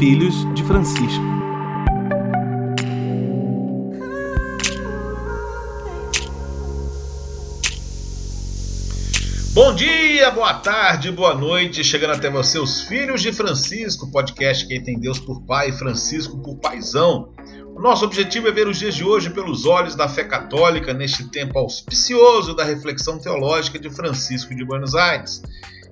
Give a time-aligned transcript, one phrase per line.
[0.00, 1.22] Filhos de Francisco.
[9.52, 14.80] Bom dia, boa tarde, boa noite, chegando até você, os Filhos de Francisco, podcast que
[14.80, 17.34] tem Deus por Pai Francisco por Paisão.
[17.76, 21.28] O nosso objetivo é ver os dias de hoje pelos olhos da fé católica neste
[21.28, 25.42] tempo auspicioso da reflexão teológica de Francisco de Buenos Aires.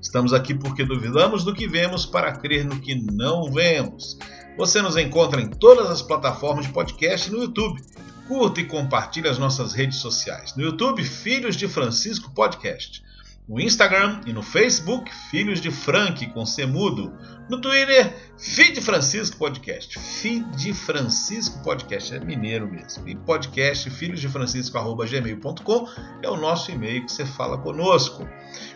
[0.00, 4.16] Estamos aqui porque duvidamos do que vemos para crer no que não vemos.
[4.56, 7.80] Você nos encontra em todas as plataformas de podcast e no YouTube.
[8.26, 10.54] Curta e compartilhe as nossas redes sociais.
[10.56, 13.02] No YouTube, Filhos de Francisco Podcast
[13.48, 17.16] no Instagram e no Facebook, Filhos de Frank com C mudo.
[17.48, 19.98] No Twitter, Feed Francisco Podcast.
[19.98, 23.08] Feed Francisco Podcast, é mineiro mesmo.
[23.08, 25.88] E podcast, filhos de Francisco, arroba gmail.com
[26.22, 28.28] é o nosso e-mail que você fala conosco.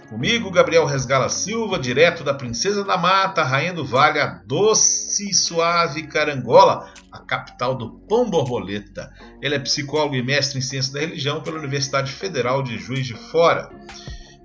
[0.08, 5.34] Comigo, Gabriel Resgala Silva, direto da Princesa da Mata, Rainha do Vale, a doce e
[5.34, 9.12] suave Carangola, a capital do pão borboleta.
[9.42, 13.14] Ele é psicólogo e mestre em ciência da religião pela Universidade Federal de Juiz de
[13.14, 13.70] Fora.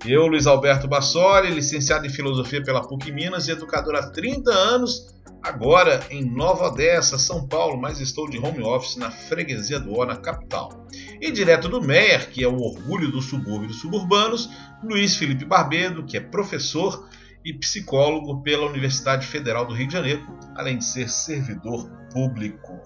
[0.04, 5.14] Eu, Luiz Alberto Bassoli, licenciado em Filosofia pela PUC Minas e educador há 30 anos,
[5.42, 10.04] agora em Nova Odessa, São Paulo, mas estou de home office na freguesia do O,
[10.04, 10.86] na capital.
[11.20, 14.48] E direto do MER, que é o orgulho do subúrbio dos suburbanos,
[14.82, 17.08] Luiz Felipe Barbedo, que é professor
[17.44, 22.80] e psicólogo pela Universidade Federal do Rio de Janeiro, além de ser servidor público.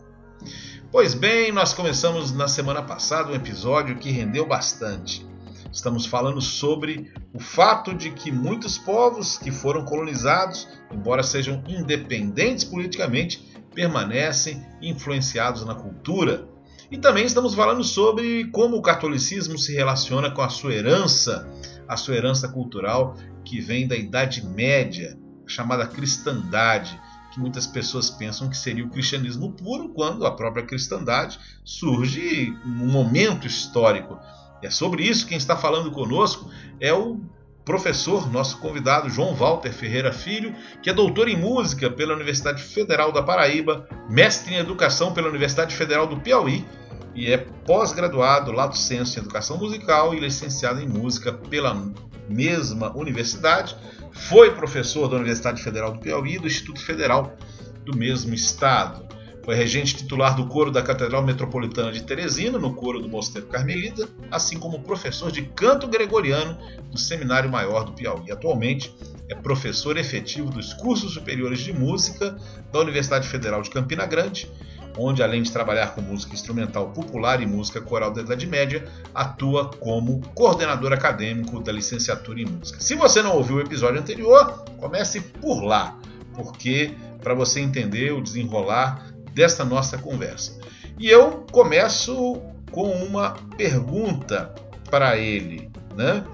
[0.91, 5.27] Pois bem, nós começamos na semana passada um episódio que rendeu bastante.
[5.73, 12.62] Estamos falando sobre o fato de que muitos povos que foram colonizados, embora sejam independentes
[12.62, 13.42] politicamente,
[13.75, 16.47] permanecem influenciados na cultura.
[16.91, 21.51] E também estamos falando sobre como o catolicismo se relaciona com a sua herança,
[21.89, 27.01] a sua herança cultural que vem da Idade Média, chamada cristandade,
[27.33, 32.89] que muitas pessoas pensam que seria o cristianismo puro, quando a própria cristandade surge num
[32.89, 34.18] momento histórico
[34.62, 36.50] é sobre isso quem está falando conosco
[36.80, 37.20] é o
[37.64, 43.12] professor, nosso convidado João Walter Ferreira Filho, que é doutor em música pela Universidade Federal
[43.12, 46.67] da Paraíba, mestre em educação pela Universidade Federal do Piauí
[47.14, 51.92] e é pós-graduado lato senso em educação musical e licenciado em música pela
[52.29, 53.77] mesma universidade.
[54.12, 57.36] Foi professor da Universidade Federal do Piauí e do Instituto Federal
[57.84, 59.11] do mesmo estado.
[59.45, 64.08] Foi regente titular do coro da Catedral Metropolitana de Teresina, no coro do Mosteiro Carmelita,
[64.30, 66.57] assim como professor de canto gregoriano
[66.91, 68.30] do Seminário Maior do Piauí.
[68.30, 68.95] Atualmente
[69.29, 72.36] é professor efetivo dos cursos superiores de música
[72.73, 74.48] da Universidade Federal de Campina Grande,
[74.97, 79.70] onde, além de trabalhar com música instrumental popular e música coral da Idade Média, atua
[79.70, 82.80] como coordenador acadêmico da licenciatura em música.
[82.80, 85.98] Se você não ouviu o episódio anterior, comece por lá,
[86.35, 90.59] porque para você entender o desenrolar desta nossa conversa.
[90.98, 94.55] E eu começo com uma pergunta
[94.91, 96.25] para ele, né?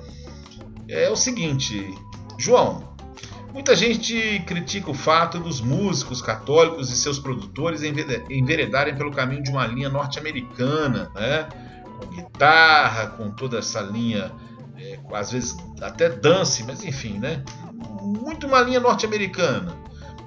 [0.89, 1.95] É o seguinte,
[2.39, 2.95] João,
[3.53, 9.51] muita gente critica o fato dos músicos católicos e seus produtores enveredarem pelo caminho de
[9.51, 11.49] uma linha norte-americana, né?
[11.99, 14.33] Com guitarra, com toda essa linha,
[14.77, 17.43] é, às vezes até dance, mas enfim, né?
[18.01, 19.77] Muito uma linha norte-americana,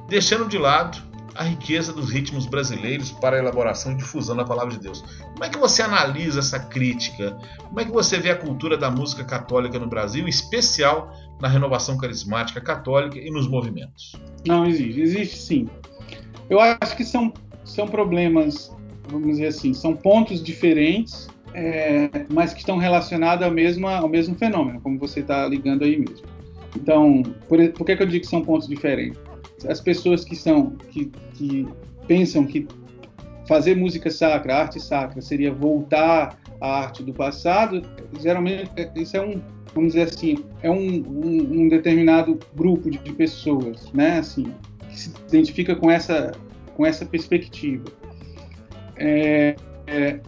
[0.07, 4.73] deixando de lado a riqueza dos ritmos brasileiros para a elaboração e difusão da palavra
[4.73, 5.01] de Deus.
[5.33, 7.37] Como é que você analisa essa crítica?
[7.59, 11.47] Como é que você vê a cultura da música católica no Brasil, em especial na
[11.47, 14.13] renovação carismática católica e nos movimentos?
[14.45, 15.69] Não, existe, existe sim.
[16.49, 18.75] Eu acho que são, são problemas,
[19.09, 24.35] vamos dizer assim, são pontos diferentes, é, mas que estão relacionados ao mesmo, ao mesmo
[24.35, 26.25] fenômeno, como você está ligando aí mesmo.
[26.75, 29.19] Então, por, por que, que eu digo que são pontos diferentes?
[29.67, 31.67] As pessoas que são que, que
[32.07, 32.67] pensam que
[33.47, 37.81] fazer música sacra, arte sacra, seria voltar à arte do passado,
[38.19, 39.41] geralmente isso é um,
[39.73, 44.53] vamos dizer assim, é um, um, um determinado grupo de, de, pessoas, né, assim,
[44.89, 46.31] que se identifica com essa
[46.75, 47.85] com essa perspectiva.
[48.95, 49.55] É,
[49.87, 50.19] é,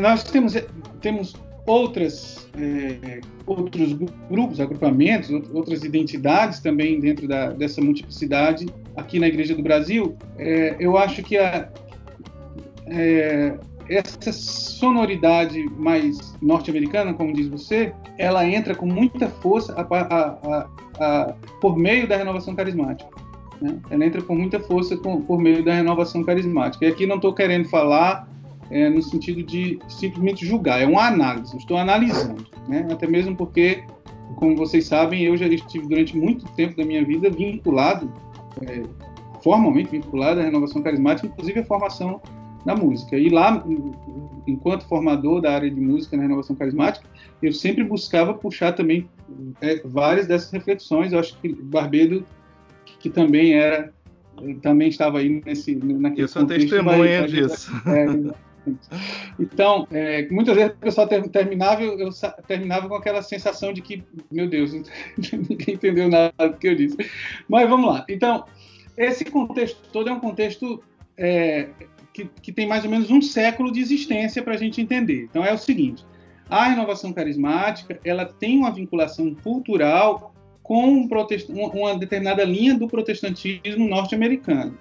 [0.00, 0.54] nós temos
[1.00, 1.34] temos
[1.66, 3.92] outras, é, outros
[4.30, 8.66] grupos, agrupamentos, outras identidades também dentro da, dessa multiplicidade
[8.96, 10.16] aqui na Igreja do Brasil.
[10.38, 11.68] É, eu acho que a,
[12.86, 13.58] é,
[13.88, 21.34] essa sonoridade mais norte-americana, como diz você, ela entra com muita força a, a, a,
[21.60, 23.10] por meio da renovação carismática.
[23.60, 23.78] Né?
[23.90, 26.84] Ela entra com muita força com, por meio da renovação carismática.
[26.84, 28.28] E aqui não estou querendo falar
[28.70, 32.86] é, no sentido de simplesmente julgar, é uma análise, eu estou analisando, né?
[32.90, 33.84] até mesmo porque,
[34.36, 38.12] como vocês sabem, eu já estive durante muito tempo da minha vida vinculado,
[38.66, 38.82] é,
[39.42, 42.20] formalmente vinculada à renovação carismática, inclusive a formação
[42.64, 43.16] da música.
[43.16, 43.64] E lá,
[44.46, 47.06] enquanto formador da área de música na renovação carismática,
[47.40, 49.08] eu sempre buscava puxar também
[49.60, 51.12] é, várias dessas reflexões.
[51.12, 52.24] Eu acho que Barbedo,
[52.98, 53.92] que também era,
[54.62, 57.70] também estava aí nesse naquele Eu sou testemunha vai, disso.
[57.86, 58.45] É,
[59.38, 62.10] então, é, muitas vezes o pessoal terminava, eu, eu,
[62.46, 64.72] terminava com aquela sensação de que, meu Deus,
[65.48, 66.96] ninguém entendeu nada do que eu disse.
[67.48, 68.04] Mas vamos lá.
[68.08, 68.44] Então,
[68.96, 70.82] esse contexto todo é um contexto
[71.16, 71.68] é,
[72.16, 75.24] que, que tem mais ou menos um século de existência para a gente entender.
[75.24, 76.04] Então é o seguinte:
[76.48, 81.08] a renovação carismática ela tem uma vinculação cultural com um
[81.74, 84.76] uma determinada linha do protestantismo norte-americano,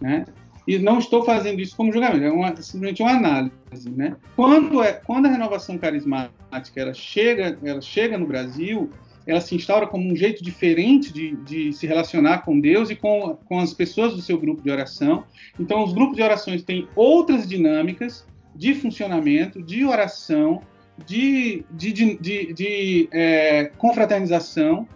[0.00, 0.26] né?
[0.66, 4.16] E não estou fazendo isso como julgamento, é uma, simplesmente uma análise, né?
[4.36, 8.90] Quando é quando a renovação carismática ela chega ela chega no Brasil,
[9.26, 13.36] ela se instaura como um jeito diferente de, de, se relacionar com Deus e com,
[13.44, 15.24] com as pessoas do seu grupo de oração.
[15.58, 20.62] Então, os grupos de orações têm outras dinâmicas de funcionamento, de oração,
[21.06, 24.86] de, de, de, de, é, confraternização.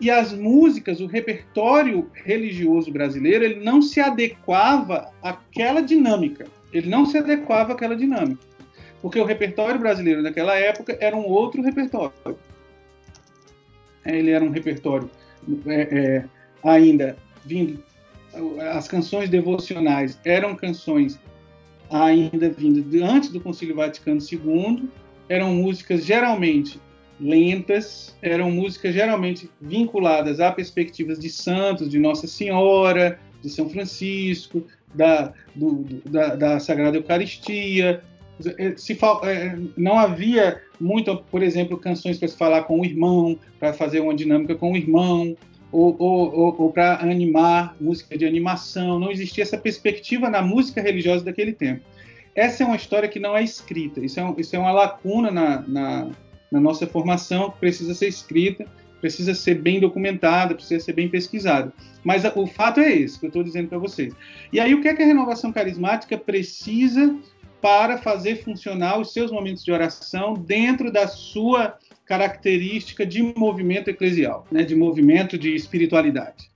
[0.00, 6.46] E as músicas, o repertório religioso brasileiro, ele não se adequava àquela dinâmica.
[6.72, 8.42] Ele não se adequava àquela dinâmica.
[9.00, 12.12] Porque o repertório brasileiro naquela época era um outro repertório
[14.04, 15.10] ele era um repertório
[15.66, 16.24] é, é,
[16.62, 17.82] ainda vindo.
[18.72, 21.18] As canções devocionais eram canções
[21.90, 24.88] ainda vindas de, antes do Concílio Vaticano II,
[25.28, 26.80] eram músicas geralmente
[27.20, 34.66] lentas, eram músicas geralmente vinculadas a perspectivas de santos, de Nossa Senhora, de São Francisco,
[34.94, 38.02] da, do, da, da Sagrada Eucaristia,
[38.58, 43.38] é, se, é, não havia muito, por exemplo, canções para se falar com o irmão,
[43.60, 45.36] para fazer uma dinâmica com o irmão,
[45.70, 48.98] ou, ou, ou, ou para animar, música de animação.
[48.98, 51.82] Não existia essa perspectiva na música religiosa daquele tempo.
[52.34, 54.00] Essa é uma história que não é escrita.
[54.00, 56.10] Isso é, um, isso é uma lacuna na, na,
[56.54, 58.64] na nossa formação precisa ser escrita,
[59.00, 61.72] precisa ser bem documentada, precisa ser bem pesquisada.
[62.04, 64.14] Mas o fato é esse que eu estou dizendo para vocês.
[64.52, 67.18] E aí, o que é que a renovação carismática precisa
[67.60, 74.46] para fazer funcionar os seus momentos de oração dentro da sua característica de movimento eclesial,
[74.52, 76.50] né, de movimento de espiritualidade.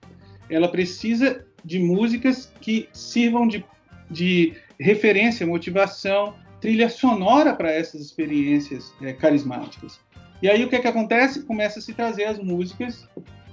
[0.49, 3.65] Ela precisa de músicas que sirvam de,
[4.09, 10.01] de referência, motivação, trilha sonora para essas experiências é, carismáticas.
[10.43, 11.43] E aí o que, é que acontece?
[11.43, 13.09] Começa a se trazer as músicas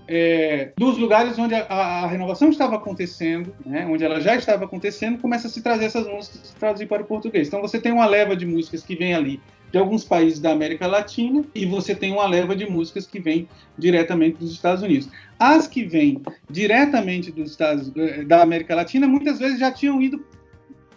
[0.07, 5.19] é, dos lugares onde a, a, renovação estava acontecendo, né, onde ela já estava acontecendo,
[5.19, 7.47] começa a se trazer essas músicas traduzir para o português.
[7.47, 9.41] Então você tem uma leva de músicas que vem ali
[9.71, 13.47] de alguns países da América Latina e você tem uma leva de músicas que vem
[13.77, 15.09] diretamente dos Estados Unidos.
[15.39, 20.23] As que vêm diretamente dos Estados, eh, da América Latina muitas vezes já tinham ido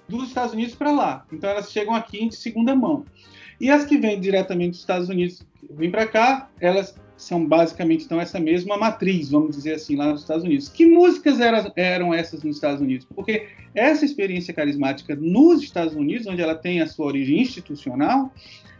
[0.08, 3.04] dos Estados Unidos para lá, então elas chegam aqui de segunda mão.
[3.60, 8.20] E as que vêm diretamente dos Estados Unidos vêm para cá, elas são basicamente então
[8.20, 10.68] essa mesma matriz, vamos dizer assim, lá nos Estados Unidos.
[10.68, 13.06] Que músicas eram, eram essas nos Estados Unidos?
[13.12, 18.32] Porque essa experiência carismática nos Estados Unidos, onde ela tem a sua origem institucional,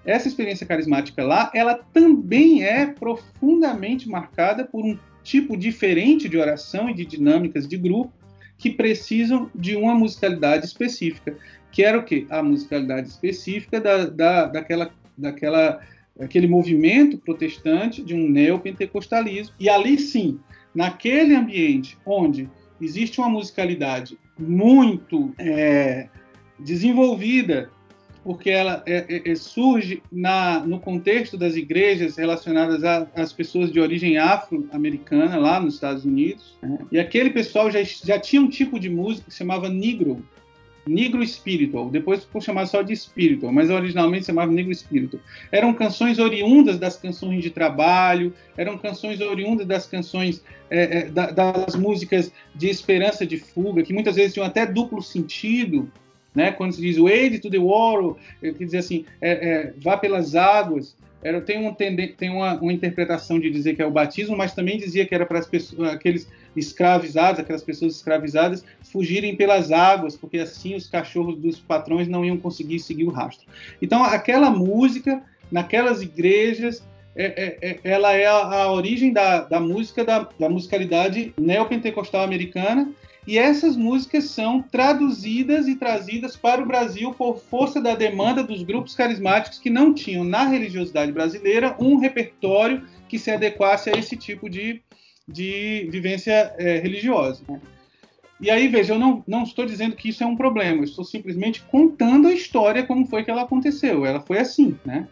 [0.07, 6.89] essa experiência carismática lá, ela também é profundamente marcada por um tipo diferente de oração
[6.89, 8.13] e de dinâmicas de grupo
[8.59, 11.37] que precisam de uma musicalidade específica,
[11.71, 12.27] que era o quê?
[12.29, 15.81] A musicalidade específica da, da, daquela, daquela
[16.21, 19.55] aquele movimento protestante de um neopentecostalismo.
[19.61, 20.41] E ali sim,
[20.75, 22.51] naquele ambiente onde
[22.81, 26.09] existe uma musicalidade muito é,
[26.59, 27.71] desenvolvida,
[28.29, 32.85] porque ela é, é, é surge na, no contexto das igrejas relacionadas
[33.17, 36.55] às pessoas de origem afro-americana lá nos Estados Unidos.
[36.61, 36.79] Né?
[36.93, 40.23] E aquele pessoal já, já tinha um tipo de música que chamava negro,
[40.87, 45.23] Negro Spiritual, depois ficou chamado só de Spiritual, mas originalmente chamava Negro Spiritual.
[45.51, 51.75] Eram canções oriundas das canções de trabalho, eram canções oriundas das canções, é, é, das
[51.77, 55.91] músicas de esperança de fuga, que muitas vezes tinham até duplo sentido,
[56.35, 56.53] né?
[56.53, 60.97] Quando se diz Wade to the Water, quer dizer assim, é, é, vá pelas águas,
[61.23, 64.79] era, tem, um, tem uma, uma, interpretação de dizer que é o batismo, mas também
[64.79, 70.39] dizia que era para as pessoas, aqueles escravizados, aquelas pessoas escravizadas, fugirem pelas águas, porque
[70.39, 73.47] assim os cachorros dos patrões não iam conseguir seguir o rastro.
[73.83, 75.21] Então, aquela música,
[75.51, 80.49] naquelas igrejas, é, é, é ela é a, a origem da, da música, da, da
[80.49, 82.93] musicalidade neopentecostal americana,
[83.29, 88.63] e essas músicas são traduzidas e trazidas para o Brasil por força da demanda dos
[88.63, 94.17] grupos carismáticos que não tinham na religiosidade brasileira um repertório que se adequasse a esse
[94.17, 94.81] tipo de,
[95.29, 97.43] de vivência é, religiosa.
[97.47, 97.61] Né?
[98.41, 101.05] E aí, veja, eu não, não estou dizendo que isso é um problema, eu estou
[101.05, 104.07] simplesmente contando a história como foi que ela aconteceu.
[104.07, 105.07] Ela foi assim, né?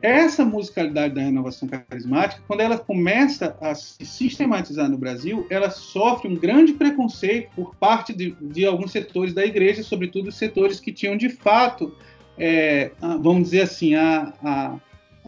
[0.00, 6.28] Essa musicalidade da renovação carismática, quando ela começa a se sistematizar no Brasil, ela sofre
[6.28, 10.92] um grande preconceito por parte de, de alguns setores da igreja, sobretudo os setores que
[10.92, 11.92] tinham de fato,
[12.38, 14.76] é, vamos dizer assim, a, a,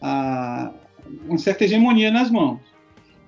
[0.01, 0.71] a,
[1.27, 2.59] uma certa hegemonia nas mãos.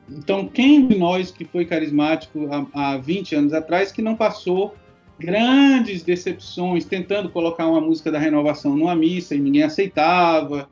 [0.10, 4.76] Então, quem de nós que foi carismático há, há 20 anos atrás que não passou
[5.20, 10.70] grandes decepções tentando colocar uma música da renovação numa missa e ninguém aceitava,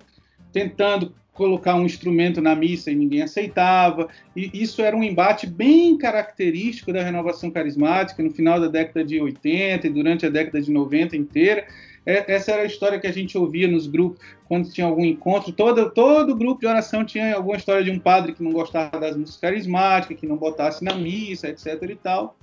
[0.52, 4.10] tentando colocar um instrumento na missa e ninguém aceitava.
[4.36, 9.20] E isso era um embate bem característico da renovação carismática no final da década de
[9.20, 11.66] 80 e durante a década de 90 inteira.
[12.06, 15.52] É, essa era a história que a gente ouvia nos grupos, quando tinha algum encontro.
[15.52, 19.16] Todo, todo grupo de oração tinha alguma história de um padre que não gostava das
[19.16, 21.82] músicas carismáticas, que não botasse na missa, etc.
[21.90, 22.38] e tal.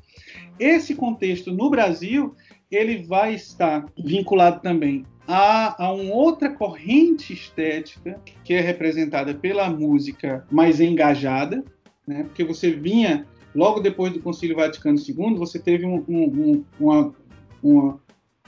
[0.58, 2.34] Esse contexto no Brasil,
[2.70, 9.68] ele vai estar vinculado também a, a uma outra corrente estética que é representada pela
[9.68, 11.62] música mais engajada,
[12.06, 12.24] né?
[12.24, 17.14] porque você vinha, logo depois do Concílio Vaticano II, você teve um, um, um, uma,
[17.62, 18.00] uma,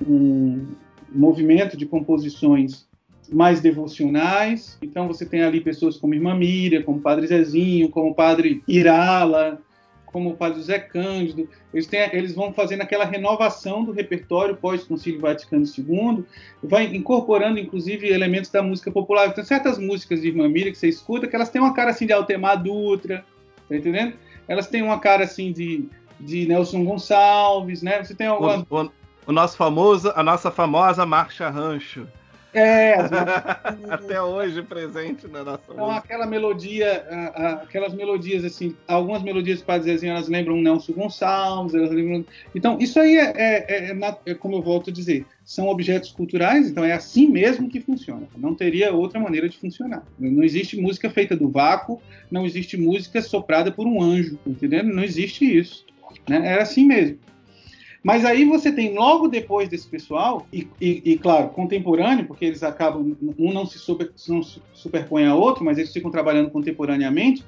[0.09, 0.69] um
[1.13, 2.89] movimento de composições
[3.31, 4.79] mais devocionais.
[4.81, 9.61] Então você tem ali pessoas como Irmã Miriam, como Padre Zezinho, como Padre Irala,
[10.13, 11.49] como o Padre José Cândido.
[11.73, 16.25] Eles, têm, eles vão fazendo aquela renovação do repertório pós-Concílio Vaticano II,
[16.63, 19.33] vai incorporando inclusive elementos da música popular.
[19.33, 22.07] Tem certas músicas de Irmã Miriam que você escuta que elas têm uma cara assim
[22.07, 23.25] de Altemar Dutra,
[23.69, 24.15] tá entendendo?
[24.47, 25.89] Elas têm uma cara assim de,
[26.19, 28.03] de Nelson Gonçalves, né?
[28.03, 28.67] Você tem alguma...
[28.69, 28.91] o,
[29.27, 32.07] o nosso famoso, a nossa famosa marcha rancho.
[32.53, 32.95] É,
[33.89, 36.05] até hoje presente na nossa Então, música.
[36.05, 37.05] aquela melodia,
[37.63, 42.25] aquelas melodias assim, algumas melodias para dizer assim, elas lembram Nelson Gonçalves, elas lembram.
[42.55, 46.69] Então, isso aí é, é, é, é, como eu volto a dizer, são objetos culturais,
[46.69, 48.27] então é assim mesmo que funciona.
[48.37, 50.03] Não teria outra maneira de funcionar.
[50.19, 54.93] Não existe música feita do vácuo, não existe música soprada por um anjo, entendendo?
[54.93, 55.85] Não existe isso.
[56.29, 56.55] Né?
[56.55, 57.19] É assim mesmo.
[58.03, 62.63] Mas aí você tem logo depois desse pessoal, e, e, e claro, contemporâneo, porque eles
[62.63, 67.45] acabam, um não se, super, não se superpõe a outro, mas eles ficam trabalhando contemporaneamente,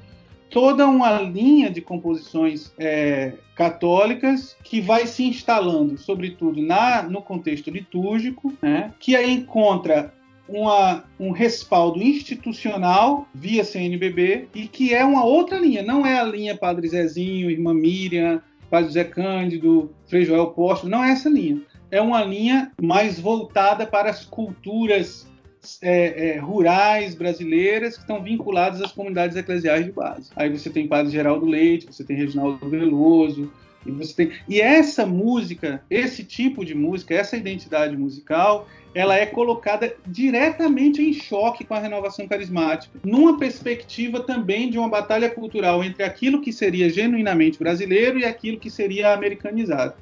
[0.51, 7.71] toda uma linha de composições é, católicas que vai se instalando, sobretudo na, no contexto
[7.71, 10.13] litúrgico, né, que aí encontra
[10.47, 16.25] uma, um respaldo institucional via CNBB e que é uma outra linha, não é a
[16.25, 21.61] linha Padre Zezinho, Irmã Miriam, Padre José Cândido, Frei Joel Posto, não é essa linha.
[21.91, 25.31] É uma linha mais voltada para as culturas
[25.83, 30.31] é, é, rurais brasileiras que estão vinculadas às comunidades eclesiais de base.
[30.35, 33.53] Aí você tem Padre Geraldo Leite, você tem Reginaldo Veloso,
[33.85, 39.27] e você tem e essa música, esse tipo de música, essa identidade musical, ela é
[39.27, 45.83] colocada diretamente em choque com a renovação carismática, numa perspectiva também de uma batalha cultural
[45.83, 49.95] entre aquilo que seria genuinamente brasileiro e aquilo que seria americanizado.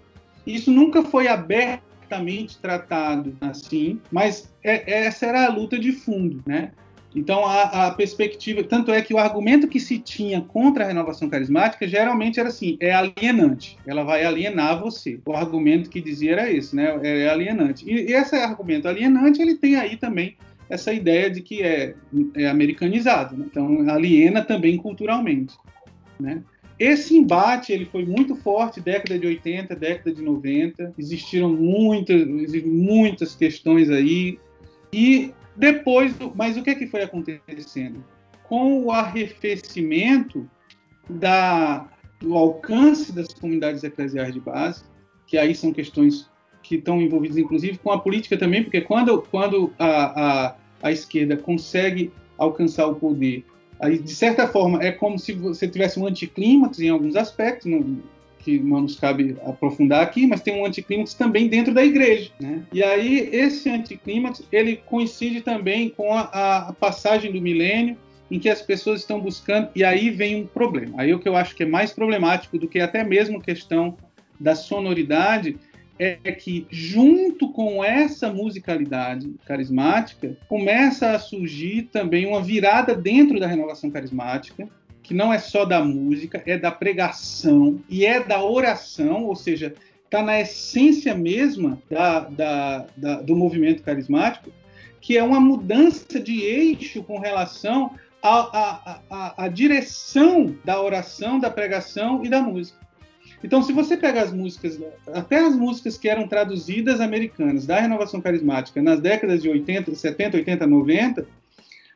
[0.46, 6.72] Isso nunca foi abertamente tratado assim, mas é, essa era a luta de fundo, né?
[7.14, 8.62] Então, a, a, perspectiva.
[8.62, 12.76] Tanto é que o argumento que se tinha contra a renovação carismática geralmente era assim:
[12.81, 15.19] é alienante, ela vai alienar você.
[15.26, 16.99] O argumento que dizia era esse, né?
[17.02, 17.85] É alienante.
[17.85, 20.37] E, e esse argumento alienante, ele tem aí também
[20.69, 21.95] essa ideia de que é,
[22.37, 23.47] é americanizado, né?
[23.50, 25.55] então aliena também culturalmente.
[26.19, 26.43] Né?
[26.79, 32.25] Esse embate ele foi muito forte década de 80, década de 90, existiram muitas,
[32.64, 34.38] muitas questões aí,
[34.93, 38.02] e depois, mas o que, é que foi acontecendo?
[38.45, 40.49] Com o arrefecimento
[41.09, 41.87] da,
[42.19, 44.83] do alcance das comunidades eclesiais de base,
[45.26, 46.31] que aí são questões
[46.62, 51.37] que estão envolvidas, inclusive, com a política também, porque quando, quando a, a, a esquerda
[51.37, 53.45] consegue alcançar o poder,
[53.79, 57.99] aí, de certa forma, é como se você tivesse um anticlímax em alguns aspectos, não,
[58.42, 62.30] que não nos cabe aprofundar aqui, mas tem um anticlímax também dentro da igreja.
[62.40, 62.62] Né?
[62.73, 67.97] E aí, esse anticlímax, ele coincide também com a, a, passagem do milênio,
[68.30, 71.02] em que as pessoas estão buscando, e aí vem um problema.
[71.02, 73.97] Aí o que eu acho que é mais problemático do que até mesmo a questão
[74.38, 75.56] da sonoridade,
[76.00, 83.47] é que junto com essa musicalidade carismática, começa a surgir também uma virada dentro da
[83.47, 84.66] renovação carismática,
[85.11, 89.75] que não é só da música, é da pregação e é da oração, ou seja,
[90.05, 94.52] está na essência mesma da, da, da, do movimento carismático,
[95.00, 97.90] que é uma mudança de eixo com relação
[98.23, 102.79] à, direção da oração, da pregação e da música.
[103.43, 104.79] Então, se você pega as músicas,
[105.12, 110.37] até as músicas que eram traduzidas americanas da renovação carismática nas décadas de 80, 70,
[110.37, 111.26] 80, 90,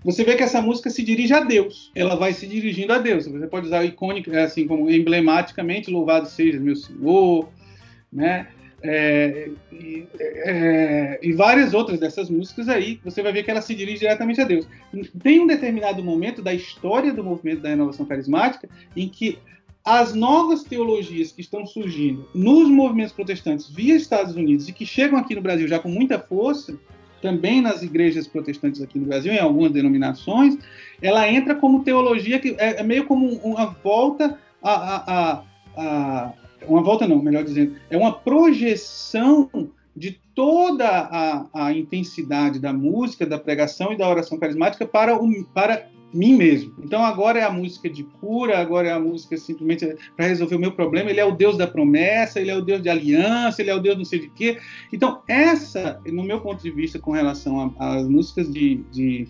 [0.04, 1.90] você vê que essa música se dirige a Deus.
[1.94, 3.26] Ela vai se dirigindo a Deus.
[3.26, 7.48] Você pode usar icônico, assim como emblematicamente, louvado seja meu Senhor,
[8.12, 8.48] né?
[8.86, 13.74] É, e, é, e, várias outras dessas músicas aí, você vai ver que ela se
[13.74, 14.68] dirige diretamente a Deus.
[15.22, 19.38] Tem um determinado momento da história do movimento da renovação carismática em que
[19.82, 25.18] as novas teologias que estão surgindo nos movimentos protestantes via Estados Unidos e que chegam
[25.18, 26.78] aqui no Brasil já com muita força,
[27.24, 30.58] também nas igrejas protestantes aqui no Brasil, em algumas denominações,
[31.00, 35.42] ela entra como teologia que é, é meio como uma volta a, a, a,
[35.74, 36.32] a
[36.68, 39.48] uma volta não, melhor dizendo, é uma projeção
[39.96, 45.44] de toda a, a, intensidade da música, da pregação e da oração carismática para, o,
[45.46, 46.72] para mim mesmo.
[46.78, 50.60] Então agora é a música de cura, agora é a música simplesmente para resolver o
[50.60, 51.10] meu problema.
[51.10, 53.80] Ele é o Deus da promessa, ele é o Deus de aliança, ele é o
[53.80, 54.58] Deus não sei de quê.
[54.92, 59.26] Então essa, no meu ponto de vista, com relação às músicas de, de,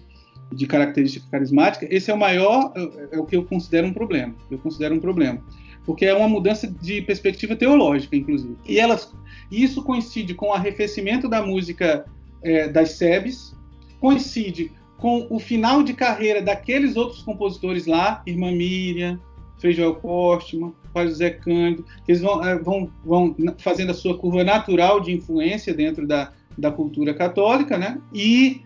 [0.52, 4.34] de, característica carismática, esse é o maior, é, é o que eu considero um problema.
[4.50, 5.42] Eu considero um problema
[5.86, 8.56] porque é uma mudança de perspectiva teológica, inclusive.
[8.66, 9.14] E elas,
[9.50, 12.06] isso coincide com o arrefecimento da música
[12.42, 13.54] é, das SEBs,
[14.00, 19.18] coincide com o final de carreira daqueles outros compositores lá, Irmã Miriam,
[19.58, 24.44] Frei Joel Postman, Pai José Cândido, eles vão, é, vão, vão fazendo a sua curva
[24.44, 28.00] natural de influência dentro da, da cultura católica, né?
[28.12, 28.62] E,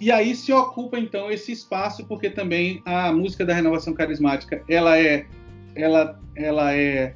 [0.00, 4.98] e aí se ocupa então esse espaço, porque também a música da renovação carismática ela
[4.98, 5.26] é,
[5.74, 7.14] ela, ela é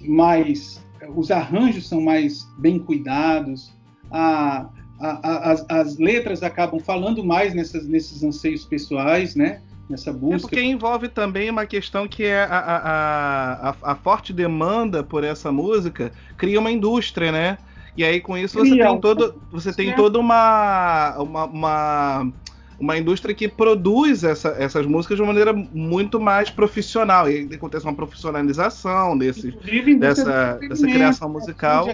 [0.00, 3.74] mais, os arranjos são mais bem cuidados,
[4.10, 4.68] a,
[5.00, 9.60] a, a, as, as, letras acabam falando mais nessas, nesses anseios pessoais, né?
[9.88, 10.36] Nessa busca.
[10.36, 15.52] É porque envolve também uma questão que é a, a, a, forte demanda por essa
[15.52, 17.58] música cria uma indústria, né?
[17.96, 18.88] E aí com isso você cria.
[18.88, 22.32] tem todo, você tem toda uma, uma, uma
[22.78, 27.30] uma indústria que produz essa, essas músicas de uma maneira muito mais profissional.
[27.30, 29.50] E acontece uma profissionalização desse,
[29.98, 31.88] dessa, dessa criação musical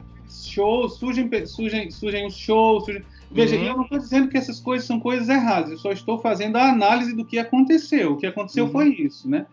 [0.47, 2.85] shows, surgem, surgem, surgem os shows.
[2.85, 3.03] Surgem...
[3.31, 3.65] Veja, uhum.
[3.65, 6.69] eu não estou dizendo que essas coisas são coisas erradas, eu só estou fazendo a
[6.69, 8.13] análise do que aconteceu.
[8.13, 8.73] O que aconteceu uhum.
[8.73, 9.47] foi isso, né?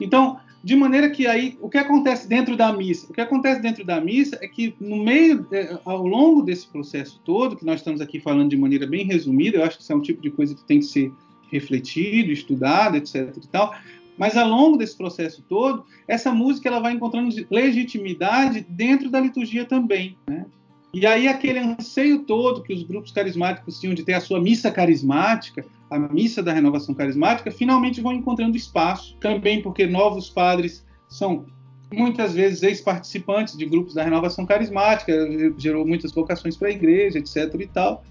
[0.00, 3.06] Então, de maneira que aí, o que acontece dentro da missa?
[3.08, 7.20] O que acontece dentro da missa é que, no meio, é, ao longo desse processo
[7.24, 9.96] todo, que nós estamos aqui falando de maneira bem resumida, eu acho que isso é
[9.96, 11.12] um tipo de coisa que tem que ser
[11.50, 13.34] refletido, estudado, etc.
[13.36, 13.74] E tal,
[14.20, 19.64] mas ao longo desse processo todo, essa música ela vai encontrando legitimidade dentro da liturgia
[19.64, 20.14] também.
[20.28, 20.44] Né?
[20.92, 24.70] E aí aquele anseio todo que os grupos carismáticos tinham de ter a sua missa
[24.70, 31.46] carismática, a missa da renovação carismática, finalmente vão encontrando espaço, também porque novos padres são
[31.90, 35.14] muitas vezes ex-participantes de grupos da renovação carismática,
[35.56, 37.54] gerou muitas vocações para a igreja, etc.
[37.58, 38.04] e tal.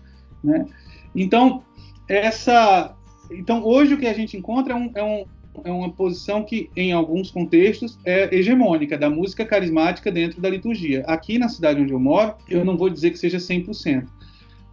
[0.43, 0.65] Né?
[1.13, 1.61] Então,
[2.07, 2.95] essa,
[3.29, 5.25] então, hoje o que a gente encontra é um, é um,
[5.63, 11.03] é uma posição que, em alguns contextos, é hegemônica, da música carismática dentro da liturgia.
[11.07, 14.05] Aqui na cidade onde eu moro, eu não vou dizer que seja 100%,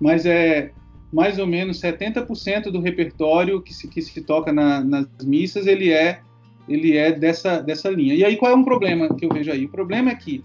[0.01, 0.73] mas é
[1.12, 5.91] mais ou menos 70% do repertório que se, que se toca na, nas missas, ele
[5.91, 6.21] é,
[6.69, 8.15] ele é dessa, dessa linha.
[8.15, 9.65] E aí qual é um problema que eu vejo aí?
[9.65, 10.45] O problema é que,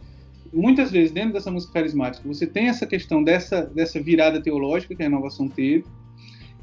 [0.53, 5.01] muitas vezes, dentro dessa música carismática, você tem essa questão dessa, dessa virada teológica que
[5.01, 5.83] a renovação teve,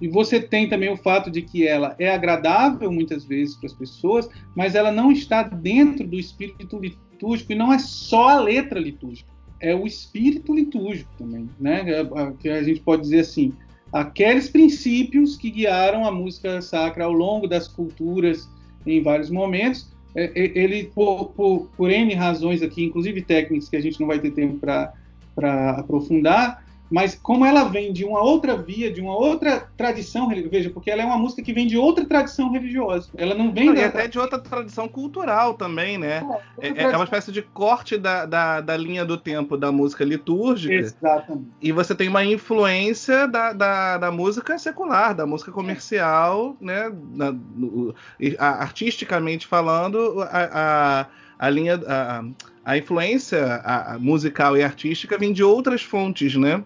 [0.01, 3.73] e você tem também o fato de que ela é agradável muitas vezes para as
[3.73, 8.79] pessoas, mas ela não está dentro do espírito litúrgico e não é só a letra
[8.79, 9.29] litúrgica,
[9.61, 11.85] é o espírito litúrgico também, né?
[11.91, 13.53] É, que a gente pode dizer assim,
[13.93, 18.49] aqueles princípios que guiaram a música sacra ao longo das culturas
[18.87, 19.91] em vários momentos.
[20.15, 24.07] É, é, ele, por, por, por N razões aqui, inclusive técnicas que a gente não
[24.07, 29.15] vai ter tempo para aprofundar, mas como ela vem de uma outra via, de uma
[29.15, 33.11] outra tradição, veja, porque ela é uma música que vem de outra tradição religiosa.
[33.17, 33.75] Ela não vem.
[33.75, 33.81] Da...
[33.81, 36.27] E até de outra tradição cultural também, né?
[36.59, 40.05] É, é, é, uma espécie de corte da, da, da, linha do tempo da música
[40.05, 40.75] litúrgica.
[40.75, 41.49] Exatamente.
[41.61, 46.91] E você tem uma influência da, da, da música secular, da música comercial, né?
[47.15, 47.95] Na, no,
[48.39, 51.07] a, artisticamente falando, a,
[51.41, 51.79] a, a linha.
[51.87, 52.25] A,
[52.65, 53.63] a influência
[53.99, 56.63] musical e artística vem de outras fontes, né?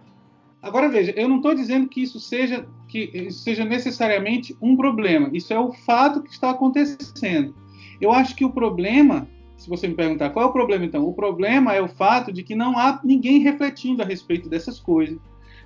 [0.63, 5.29] Agora veja, eu não estou dizendo que isso seja que isso seja necessariamente um problema.
[5.33, 7.55] Isso é o fato que está acontecendo.
[8.01, 11.15] Eu acho que o problema, se você me perguntar qual é o problema então, o
[11.15, 15.19] problema é o fato de que não há ninguém refletindo a respeito dessas coisas,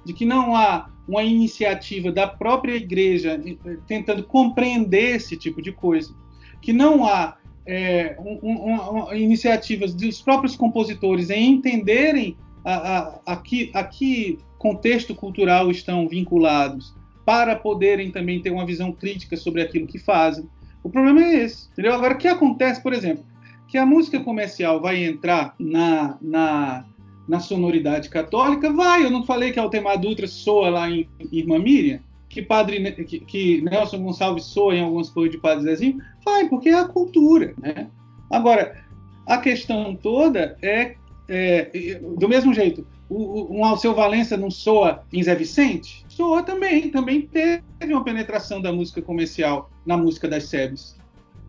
[0.04, 5.72] de que não há uma iniciativa da própria igreja eh, tentando compreender esse tipo de
[5.72, 6.14] coisa,
[6.62, 13.20] que não há é, um, um, um, iniciativas dos próprios compositores em entenderem a, a,
[13.26, 16.92] a, que, a que contexto cultural estão vinculados,
[17.24, 20.48] para poderem também ter uma visão crítica sobre aquilo que fazem.
[20.82, 21.94] O problema é esse, entendeu?
[21.94, 23.24] Agora, o que acontece, por exemplo,
[23.68, 26.84] que a música comercial vai entrar na, na,
[27.28, 28.72] na sonoridade católica?
[28.72, 32.00] Vai, eu não falei que Altemar Dutra soa lá em Irmã Miriam?
[32.28, 35.98] Que, padre, que, que Nelson Gonçalves soa em algumas coisas de Padre Zezinho?
[36.24, 37.88] Vai, porque é a cultura, né?
[38.30, 38.84] Agora,
[39.26, 40.96] a questão toda é,
[41.28, 46.04] é do mesmo jeito, o, o, Alceu Valença não soa em Zé Vicente?
[46.08, 50.96] Soa também, também teve uma penetração da música comercial na música das SEBs.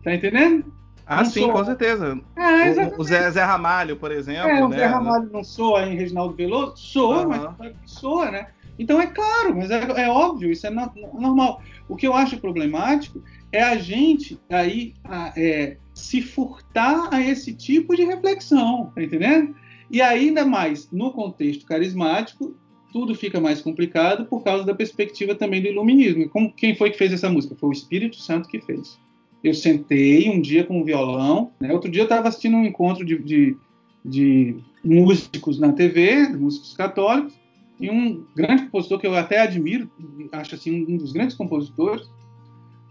[0.04, 0.72] Tá entendendo?
[1.06, 1.52] Ah, não sim, soa.
[1.52, 2.20] com certeza.
[2.36, 4.48] É, o, o Zé, Zé, Ramalho, por exemplo.
[4.48, 4.76] É, o né?
[4.76, 6.76] Zé Ramalho não soa em Reginaldo Veloso?
[6.76, 7.54] Soa, uhum.
[7.58, 8.48] mas soa, né?
[8.78, 11.60] Então é claro, mas é, é óbvio, isso é no, normal.
[11.88, 17.52] O que eu acho problemático é a gente aí a, é, se furtar a esse
[17.52, 19.56] tipo de reflexão, tá entendendo?
[19.90, 22.54] E ainda mais no contexto carismático,
[22.92, 26.28] tudo fica mais complicado por causa da perspectiva também do iluminismo.
[26.28, 27.56] Como, quem foi que fez essa música?
[27.58, 28.98] Foi o Espírito Santo que fez.
[29.42, 31.52] Eu sentei um dia com o violão.
[31.60, 31.72] Né?
[31.72, 33.56] Outro dia eu estava assistindo um encontro de, de,
[34.04, 37.34] de, músicos na TV, músicos católicos,
[37.80, 39.88] e um grande compositor que eu até admiro,
[40.32, 42.08] acho assim um dos grandes compositores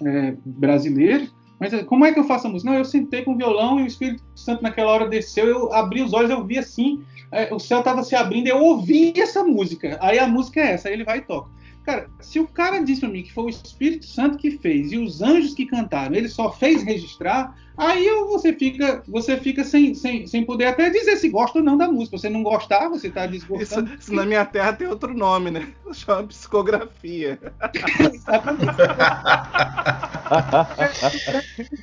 [0.02, 2.72] é, brasileiros, mas eh, como é que eu faço a música?
[2.72, 6.02] Não, eu sentei com o violão e o Espírito Santo naquela hora desceu, eu abri
[6.02, 9.98] os olhos, eu vi assim, é, o céu estava se abrindo, eu ouvi essa música.
[10.02, 11.50] Aí a música é essa, aí ele vai e toca.
[11.88, 14.98] Cara, se o cara disse para mim que foi o Espírito Santo que fez e
[14.98, 20.28] os anjos que cantaram, ele só fez registrar, aí você fica, você fica sem, sem,
[20.28, 22.18] sem poder até dizer se gosta ou não da música.
[22.18, 23.88] Você não gostar, você está desgostando.
[23.88, 25.74] Isso, isso, na minha terra tem outro nome, né?
[25.94, 27.40] Chama psicografia.
[28.14, 28.76] Exatamente.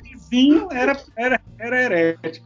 [0.03, 2.45] vizinho era, era, era herético.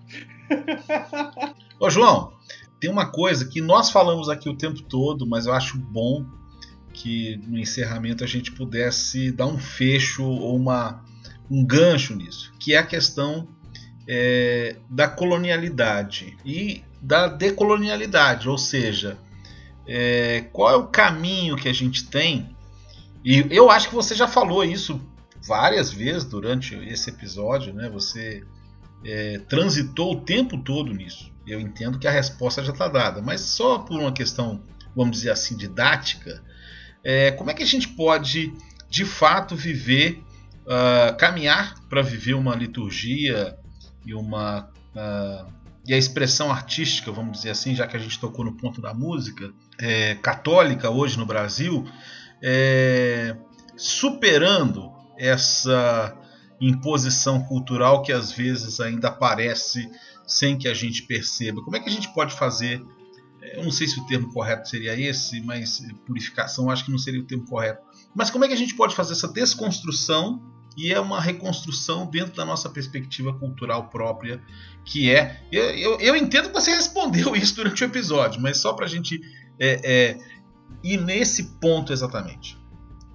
[1.78, 2.32] Ô, João,
[2.80, 6.39] tem uma coisa que nós falamos aqui o tempo todo, mas eu acho bom
[7.00, 11.02] que no encerramento a gente pudesse dar um fecho ou uma,
[11.50, 13.48] um gancho nisso, que é a questão
[14.06, 19.18] é, da colonialidade e da decolonialidade, ou seja,
[19.88, 22.54] é, qual é o caminho que a gente tem.
[23.24, 25.02] E eu acho que você já falou isso
[25.48, 27.90] várias vezes durante esse episódio, né?
[27.90, 28.44] Você
[29.06, 31.32] é, transitou o tempo todo nisso.
[31.48, 34.62] Eu entendo que a resposta já está dada, mas só por uma questão,
[34.94, 36.44] vamos dizer assim, didática,
[37.04, 38.54] é, como é que a gente pode
[38.90, 40.24] de fato viver,
[40.66, 43.58] uh, caminhar para viver uma liturgia
[44.06, 45.60] e uma uh,
[45.90, 48.94] e a expressão artística, vamos dizer assim, já que a gente tocou no ponto da
[48.94, 51.84] música é, católica hoje no Brasil,
[52.44, 53.36] é,
[53.76, 56.16] superando essa
[56.62, 59.90] imposição cultural que às vezes ainda aparece
[60.28, 61.64] sem que a gente perceba.
[61.64, 62.84] Como é que a gente pode fazer
[63.56, 67.22] eu não sei se o termo correto seria esse, mas purificação acho que não seria
[67.22, 67.82] o termo correto.
[68.16, 70.42] Mas como é que a gente pode fazer essa desconstrução
[70.78, 74.42] e é uma reconstrução dentro da nossa perspectiva cultural própria,
[74.86, 75.42] que é.
[75.52, 78.90] Eu, eu, eu entendo que você respondeu isso durante o episódio, mas só para a
[78.90, 79.20] gente
[79.60, 80.18] é, é,
[80.84, 82.58] ir nesse ponto exatamente.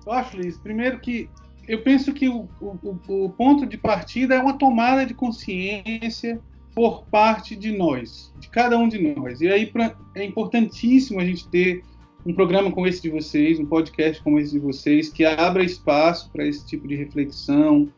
[0.04, 1.30] Eu acho, Liz, primeiro que
[1.66, 6.40] eu penso que o, o, o ponto de partida é uma tomada de consciência
[6.74, 9.40] por parte de nós, de cada um de nós.
[9.40, 11.82] E aí pra, é importantíssimo a gente ter
[12.26, 16.30] um programa como esse de vocês, um podcast como esse de vocês, que abra espaço
[16.32, 17.88] para esse tipo de reflexão,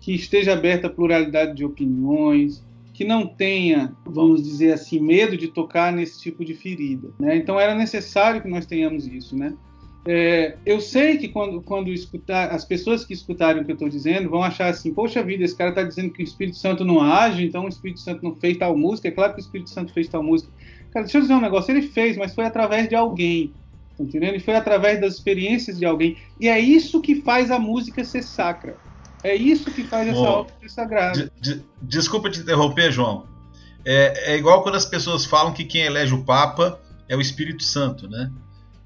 [0.00, 5.48] que esteja aberta a pluralidade de opiniões, que não tenha, vamos dizer assim, medo de
[5.48, 7.10] tocar nesse tipo de ferida.
[7.18, 7.36] Né?
[7.36, 9.54] Então era necessário que nós tenhamos isso, né?
[10.10, 13.90] É, eu sei que quando, quando escutar, as pessoas que escutarem o que eu estou
[13.90, 17.02] dizendo vão achar assim: poxa vida, esse cara está dizendo que o Espírito Santo não
[17.02, 19.08] age, então o Espírito Santo não fez tal música.
[19.08, 20.50] É claro que o Espírito Santo fez tal música.
[20.90, 23.52] Cara, deixa eu dizer um negócio: ele fez, mas foi através de alguém.
[23.98, 24.36] Tá entendendo?
[24.36, 26.16] E foi através das experiências de alguém.
[26.40, 28.78] E é isso que faz a música ser sacra.
[29.22, 31.30] É isso que faz essa obra ser sagrada.
[31.38, 33.26] De, de, desculpa te interromper, João.
[33.84, 37.62] É, é igual quando as pessoas falam que quem elege o Papa é o Espírito
[37.62, 38.30] Santo, né?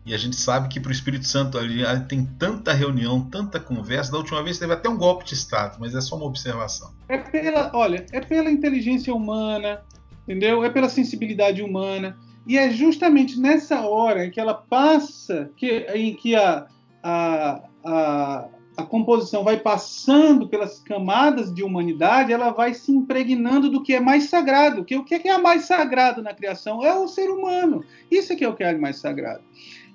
[0.05, 3.61] E a gente sabe que para o Espírito Santo ali, ali, tem tanta reunião, tanta
[3.61, 4.11] conversa.
[4.11, 6.93] Da última vez teve até um golpe de Estado, mas é só uma observação.
[7.09, 9.83] É pela, olha, é pela inteligência humana,
[10.27, 10.65] entendeu?
[10.65, 12.19] É pela sensibilidade humana.
[12.45, 16.67] E é justamente nessa hora em que ela passa, que, em que a,
[17.01, 23.81] a, a, a composição vai passando pelas camadas de humanidade, ela vai se impregnando do
[23.81, 24.85] que é mais sagrado.
[24.85, 27.85] Que o que é mais sagrado na criação é o ser humano.
[28.11, 29.45] Isso é que é o que é mais sagrado.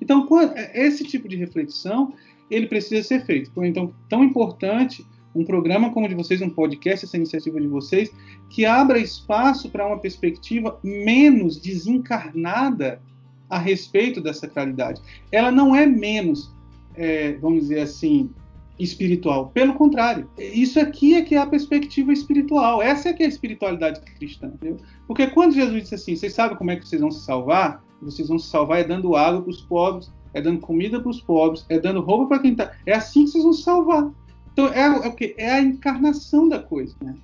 [0.01, 0.27] Então,
[0.73, 2.13] esse tipo de reflexão
[2.49, 3.51] ele precisa ser feito.
[3.63, 5.05] Então, tão importante
[5.35, 8.11] um programa como o de vocês, um podcast, essa iniciativa de vocês,
[8.49, 13.01] que abra espaço para uma perspectiva menos desencarnada
[13.49, 15.01] a respeito da sacralidade.
[15.31, 16.51] Ela não é menos,
[16.95, 18.31] é, vamos dizer assim,
[18.79, 19.49] espiritual.
[19.49, 22.81] Pelo contrário, isso aqui é que é a perspectiva espiritual.
[22.81, 24.47] Essa é que é a espiritualidade cristã.
[24.47, 24.77] Entendeu?
[25.07, 27.83] Porque quando Jesus disse assim, vocês sabem como é que vocês vão se salvar?
[28.01, 31.21] Vocês vão se salvar é dando água para os pobres, é dando comida para os
[31.21, 32.71] pobres, é dando roupa para quem está.
[32.85, 34.11] É assim que vocês vão se salvar.
[34.53, 36.95] Então é, é o que é a encarnação da coisa.
[37.01, 37.15] Né?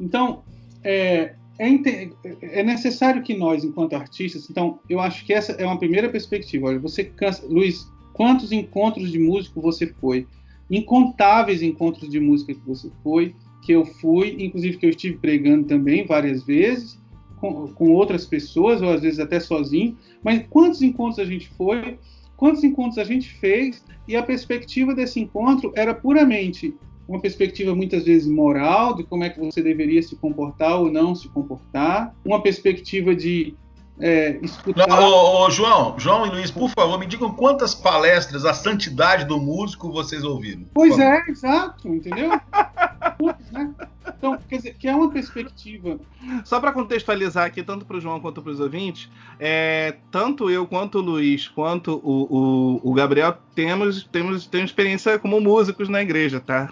[0.00, 0.42] Então
[0.82, 2.10] é, é,
[2.42, 6.68] é, necessário que nós, enquanto artistas, então eu acho que essa é uma primeira perspectiva.
[6.68, 10.26] Olha, você cansa, Luiz, quantos encontros de músico você foi?
[10.70, 15.66] incontáveis encontros de música que você foi, que eu fui, inclusive que eu estive pregando
[15.66, 17.00] também várias vezes,
[17.44, 21.98] com, com outras pessoas, ou às vezes até sozinho, mas quantos encontros a gente foi,
[22.36, 26.74] quantos encontros a gente fez, e a perspectiva desse encontro era puramente
[27.06, 31.14] uma perspectiva muitas vezes moral, de como é que você deveria se comportar ou não
[31.14, 33.54] se comportar, uma perspectiva de
[34.00, 34.88] é, escutar.
[34.88, 39.26] Não, ô, ô, João, João e Luiz, por favor, me digam quantas palestras a santidade
[39.26, 40.64] do músico vocês ouviram.
[40.72, 42.30] Pois é, exato, entendeu?
[43.52, 43.74] né?
[44.06, 45.98] Então, quer dizer, que é uma perspectiva.
[46.44, 50.66] Só para contextualizar aqui, tanto para o João quanto para os ouvintes, é, tanto eu
[50.66, 56.02] quanto o Luiz, quanto o, o, o, Gabriel, temos, temos, temos experiência como músicos na
[56.02, 56.70] igreja, tá?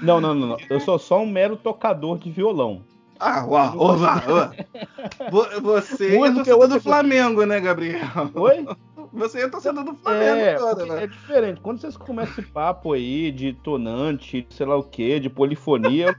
[0.00, 0.56] Não, não, não, não.
[0.68, 2.82] Eu sou só um mero tocador de violão.
[3.18, 5.60] Ah, uau, uau, uau.
[5.62, 8.00] Você é torcedor do Flamengo, né, Gabriel?
[8.34, 8.66] Oi?
[9.14, 11.04] Você é torcedor do Flamengo é, toda, né?
[11.04, 11.60] É diferente.
[11.60, 16.16] Quando vocês começam esse papo aí de tonante, sei lá o que, de polifonia,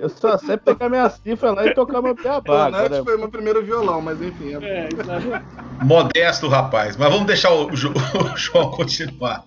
[0.00, 2.66] eu só sei pegar minha cifra lá e tocar meu beabá.
[2.66, 3.04] Tonante né?
[3.04, 4.54] foi meu primeiro violão, mas enfim.
[4.54, 4.88] É...
[4.88, 6.96] É, Modesto, rapaz.
[6.96, 7.76] Mas vamos deixar o, o
[8.36, 9.44] João continuar.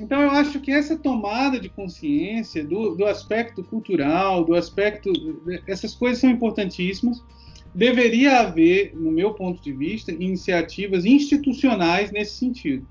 [0.00, 5.12] Então, eu acho que essa tomada de consciência do, do aspecto cultural, do aspecto.
[5.66, 7.22] Essas coisas são importantíssimas.
[7.74, 12.86] Deveria haver, no meu ponto de vista, iniciativas institucionais nesse sentido.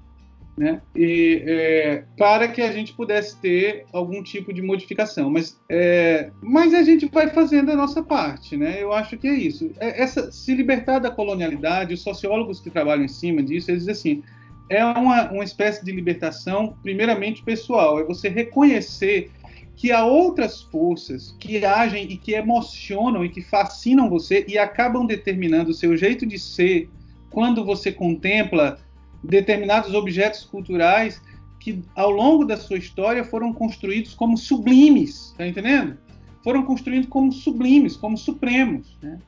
[0.55, 0.81] Né?
[0.95, 5.29] E, é, para que a gente pudesse ter algum tipo de modificação.
[5.29, 8.83] Mas, é, mas a gente vai fazendo a nossa parte, né?
[8.83, 9.71] Eu acho que é isso.
[9.79, 13.91] É, essa, se libertar da colonialidade, os sociólogos que trabalham em cima disso, eles dizem
[13.93, 14.23] assim,
[14.69, 19.31] é uma, uma espécie de libertação, primeiramente pessoal, é você reconhecer
[19.83, 25.05] que há outras forças que agem e que emocionam e que fascinam você e acabam
[25.05, 26.89] determinando o seu jeito de ser
[27.29, 28.79] quando você contempla
[29.21, 31.21] determinados objetos culturais
[31.59, 35.97] que ao longo da sua história foram construídos como sublimes, tá entendendo?
[36.45, 38.97] Foram construídos como sublimes, como supremos.
[39.01, 39.19] Né?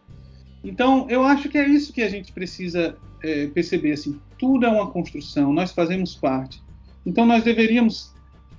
[0.64, 3.92] Então, eu acho que é isso que a gente precisa é, perceber.
[3.92, 6.64] Assim, tudo é uma construção, nós fazemos parte.
[7.06, 8.14] Então, nós deveríamos,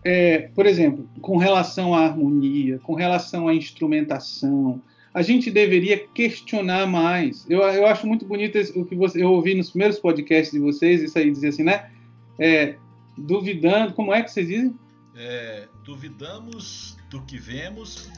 [0.05, 4.81] é, por exemplo, com relação à harmonia, com relação à instrumentação,
[5.13, 7.47] a gente deveria questionar mais.
[7.49, 11.03] Eu, eu acho muito bonito o que você, eu ouvi nos primeiros podcasts de vocês,
[11.03, 11.91] isso aí dizia assim, né?
[12.39, 12.77] É,
[13.17, 14.79] duvidando, como é que vocês dizem?
[15.17, 18.11] É, duvidamos do que vemos,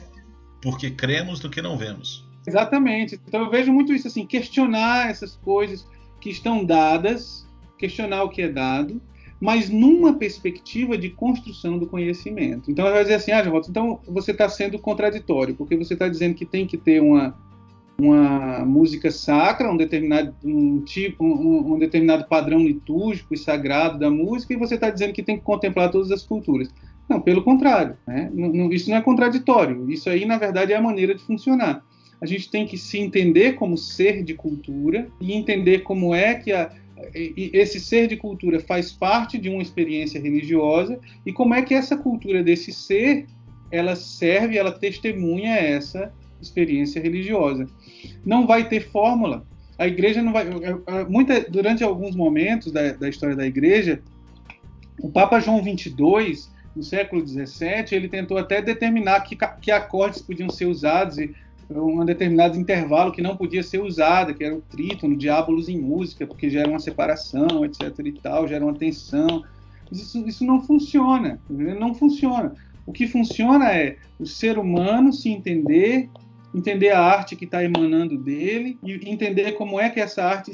[0.61, 2.27] porque cremos do que não vemos.
[2.45, 3.19] Exatamente.
[3.27, 5.87] Então eu vejo muito isso assim, questionar essas coisas
[6.19, 9.01] que estão dadas, questionar o que é dado,
[9.39, 12.69] mas numa perspectiva de construção do conhecimento.
[12.69, 16.35] Então, vai dizer assim, ah, João, então você está sendo contraditório, porque você está dizendo
[16.35, 17.37] que tem que ter uma,
[17.97, 24.09] uma música sacra, um determinado, um tipo, um, um determinado padrão litúrgico e sagrado da
[24.09, 26.69] música, e você está dizendo que tem que contemplar todas as culturas.
[27.07, 28.29] Não, pelo contrário, né?
[28.31, 29.89] não, isso não é contraditório.
[29.89, 31.83] Isso aí, na verdade, é a maneira de funcionar.
[32.21, 36.51] A gente tem que se entender como ser de cultura e entender como é que
[36.51, 36.69] a,
[37.13, 41.95] esse ser de cultura faz parte de uma experiência religiosa e como é que essa
[41.95, 43.25] cultura desse ser
[43.71, 47.67] ela serve, ela testemunha essa experiência religiosa.
[48.25, 49.45] Não vai ter fórmula.
[49.77, 50.45] A igreja não vai.
[51.07, 54.01] Muita, durante alguns momentos da, da história da igreja,
[55.01, 60.49] o Papa João XXII, no século XVII, ele tentou até determinar que, que acordes podiam
[60.49, 61.33] ser usados e
[61.69, 66.25] um determinado intervalo que não podia ser usado, que era o trítono, diábolos em música,
[66.25, 67.99] porque gera uma separação, etc.
[68.03, 69.43] e tal, gera uma tensão.
[69.91, 72.53] Isso, isso não funciona, não funciona.
[72.85, 76.09] O que funciona é o ser humano se entender,
[76.53, 80.51] entender a arte que está emanando dele e entender como é que essa arte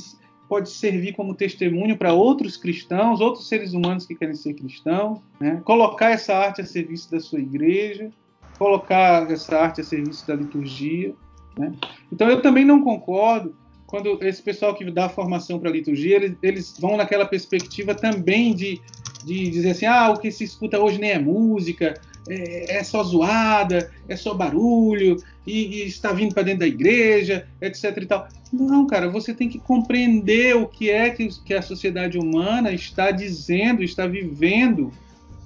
[0.48, 5.62] pode servir como testemunho para outros cristãos, outros seres humanos que querem ser cristãos, né?
[5.64, 8.12] colocar essa arte a serviço da sua igreja,
[8.58, 11.14] colocar essa arte a serviço da liturgia.
[11.58, 11.74] Né?
[12.12, 16.36] Então eu também não concordo quando esse pessoal que dá formação para a liturgia, eles,
[16.42, 18.82] eles, vão naquela perspectiva também de,
[19.24, 21.94] de dizer assim, ah, o que se escuta hoje nem é música,
[22.28, 27.48] é, é só zoada, é só barulho, e, e está vindo para dentro da igreja,
[27.62, 27.98] etc.
[27.98, 28.28] E tal.
[28.52, 33.12] Não, cara, você tem que compreender o que é que, que a sociedade humana está
[33.12, 34.92] dizendo, está vivendo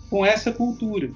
[0.10, 1.12] com essa cultura.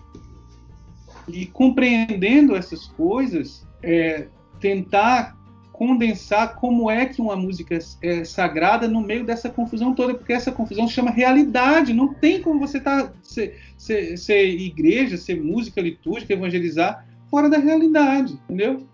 [1.27, 4.27] E compreendendo essas coisas, é,
[4.59, 5.37] tentar
[5.71, 10.51] condensar como é que uma música é sagrada no meio dessa confusão toda, porque essa
[10.51, 11.93] confusão se chama realidade.
[11.93, 17.57] Não tem como você tá, ser, ser, ser igreja, ser música litúrgica, evangelizar fora da
[17.57, 18.87] realidade, entendeu?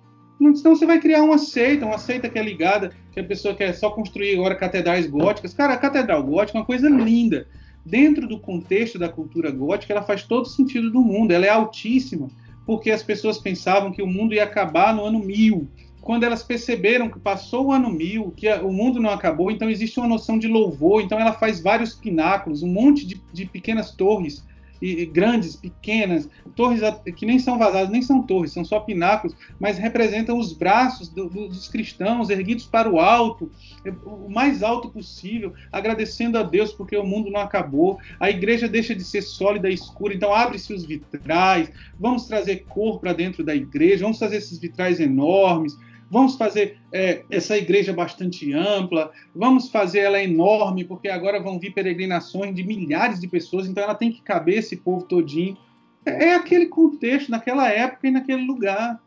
[0.55, 3.73] Senão você vai criar uma seita, uma seita que é ligada, que a pessoa quer
[3.73, 5.53] só construir agora catedrais góticas.
[5.53, 7.45] Cara, a catedral gótica é uma coisa linda.
[7.89, 11.31] Dentro do contexto da cultura gótica, ela faz todo sentido do mundo.
[11.31, 12.29] Ela é altíssima,
[12.63, 15.67] porque as pessoas pensavam que o mundo ia acabar no ano mil.
[15.99, 19.99] Quando elas perceberam que passou o ano mil, que o mundo não acabou, então existe
[19.99, 24.45] uma noção de louvor, então ela faz vários pináculos, um monte de, de pequenas torres,
[24.81, 26.81] e, e, grandes, pequenas, torres
[27.15, 31.29] que nem são vazadas, nem são torres, são só pináculos, mas representam os braços do,
[31.29, 33.51] do, dos cristãos erguidos para o alto,
[33.85, 38.67] é, o mais alto possível, agradecendo a Deus porque o mundo não acabou, a igreja
[38.67, 43.43] deixa de ser sólida e escura, então abre-se os vitrais, vamos trazer cor para dentro
[43.43, 45.77] da igreja, vamos fazer esses vitrais enormes,
[46.09, 51.73] vamos fazer é, essa igreja bastante ampla, vamos fazer ela enorme, porque agora vão vir
[51.73, 55.57] peregrinações de milhares de pessoas, então ela tem que caber esse povo todinho.
[56.05, 58.99] É, é aquele contexto, naquela época e naquele lugar.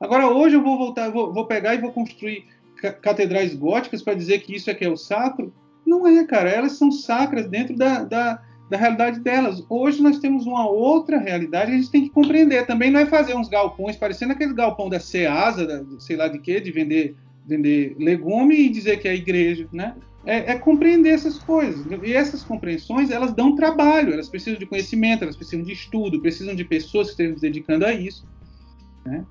[0.00, 2.46] Agora, hoje eu vou voltar, vou, vou pegar e vou construir
[3.02, 5.52] catedrais góticas para dizer que isso é que é o sacro.
[5.84, 6.48] Não é, cara.
[6.48, 9.64] Elas são sacras dentro da, da da realidade delas.
[9.68, 12.64] Hoje nós temos uma outra realidade, a gente tem que compreender.
[12.66, 16.38] Também não é fazer uns galpões parecendo aquele galpão da Ceasa, da, sei lá de
[16.38, 19.96] quê, de vender, vender legume e dizer que é igreja, né?
[20.24, 21.84] É, é, compreender essas coisas.
[22.04, 26.54] E essas compreensões, elas dão trabalho, elas precisam de conhecimento, elas precisam de estudo, precisam
[26.54, 28.28] de pessoas que estejam se dedicando a isso.
[29.04, 29.24] Né?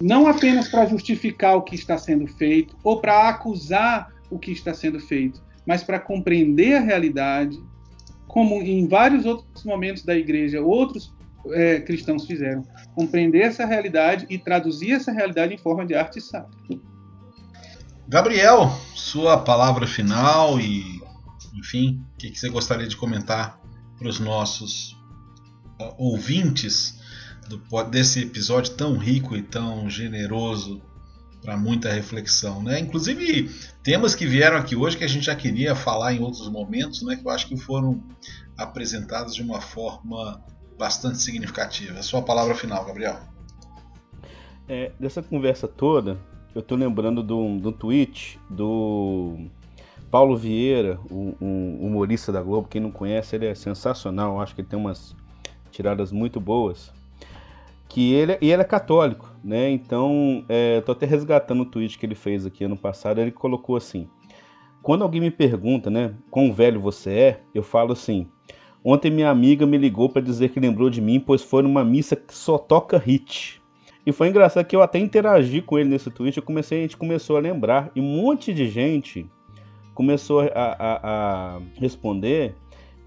[0.00, 4.72] Não apenas para justificar o que está sendo feito ou para acusar o que está
[4.72, 7.60] sendo feito, mas para compreender a realidade,
[8.32, 11.14] como em vários outros momentos da igreja outros
[11.50, 16.50] é, cristãos fizeram, compreender essa realidade e traduzir essa realidade em forma de arte sacra.
[18.08, 20.82] Gabriel, sua palavra final e,
[21.54, 23.60] enfim, o que, que você gostaria de comentar
[23.98, 24.92] para os nossos
[25.78, 26.98] uh, ouvintes
[27.50, 30.80] do, desse episódio tão rico e tão generoso
[31.42, 32.78] para muita reflexão, né?
[32.78, 33.50] Inclusive
[33.82, 37.16] temas que vieram aqui hoje que a gente já queria falar em outros momentos, né?
[37.16, 38.02] Que eu acho que foram
[38.56, 40.40] apresentados de uma forma
[40.78, 41.98] bastante significativa.
[41.98, 43.18] A sua palavra final, Gabriel.
[44.68, 46.16] É, dessa conversa toda,
[46.54, 49.46] eu estou lembrando do, do tweet do
[50.10, 52.68] Paulo Vieira, um, um, humorista da Globo.
[52.68, 54.34] Quem não conhece, ele é sensacional.
[54.34, 55.16] Eu acho que ele tem umas
[55.70, 56.92] tiradas muito boas.
[57.92, 59.70] Que ele, e ele é católico né?
[59.70, 63.20] Então, é, tô até resgatando o tweet que ele fez aqui ano passado.
[63.20, 64.08] Ele colocou assim:
[64.82, 68.26] quando alguém me pergunta, né, quão velho você é, eu falo assim.
[68.84, 72.16] Ontem minha amiga me ligou para dizer que lembrou de mim, pois foi numa missa
[72.16, 73.62] que só toca hit.
[74.04, 76.96] E foi engraçado que eu até interagi com ele nesse tweet, eu comecei, a gente
[76.96, 79.24] começou a lembrar, e um monte de gente
[79.94, 82.56] começou a, a, a responder,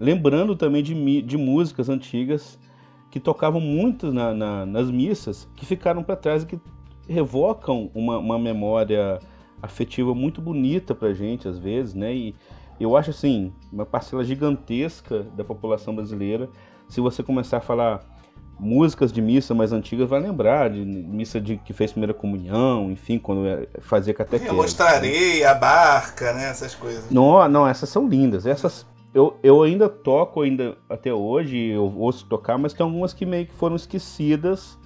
[0.00, 2.58] lembrando também de, de músicas antigas
[3.16, 6.60] que tocavam muito na, na, nas missas, que ficaram para trás e que
[7.08, 9.18] revocam uma, uma memória
[9.62, 12.12] afetiva muito bonita para gente às vezes, né?
[12.12, 12.34] E
[12.78, 16.50] eu acho assim uma parcela gigantesca da população brasileira,
[16.90, 18.04] se você começar a falar
[18.60, 23.18] músicas de missa mais antigas, vai lembrar de missa de que fez primeira comunhão, enfim,
[23.18, 24.46] quando é, fazia catequese.
[24.46, 26.50] Eu mostrarei a barca, né?
[26.50, 27.10] Essas coisas.
[27.10, 28.44] Não, não, essas são lindas.
[28.44, 28.84] Essas
[29.16, 33.46] eu, eu ainda toco ainda até hoje, eu ouço tocar, mas tem algumas que meio
[33.46, 34.78] que foram esquecidas,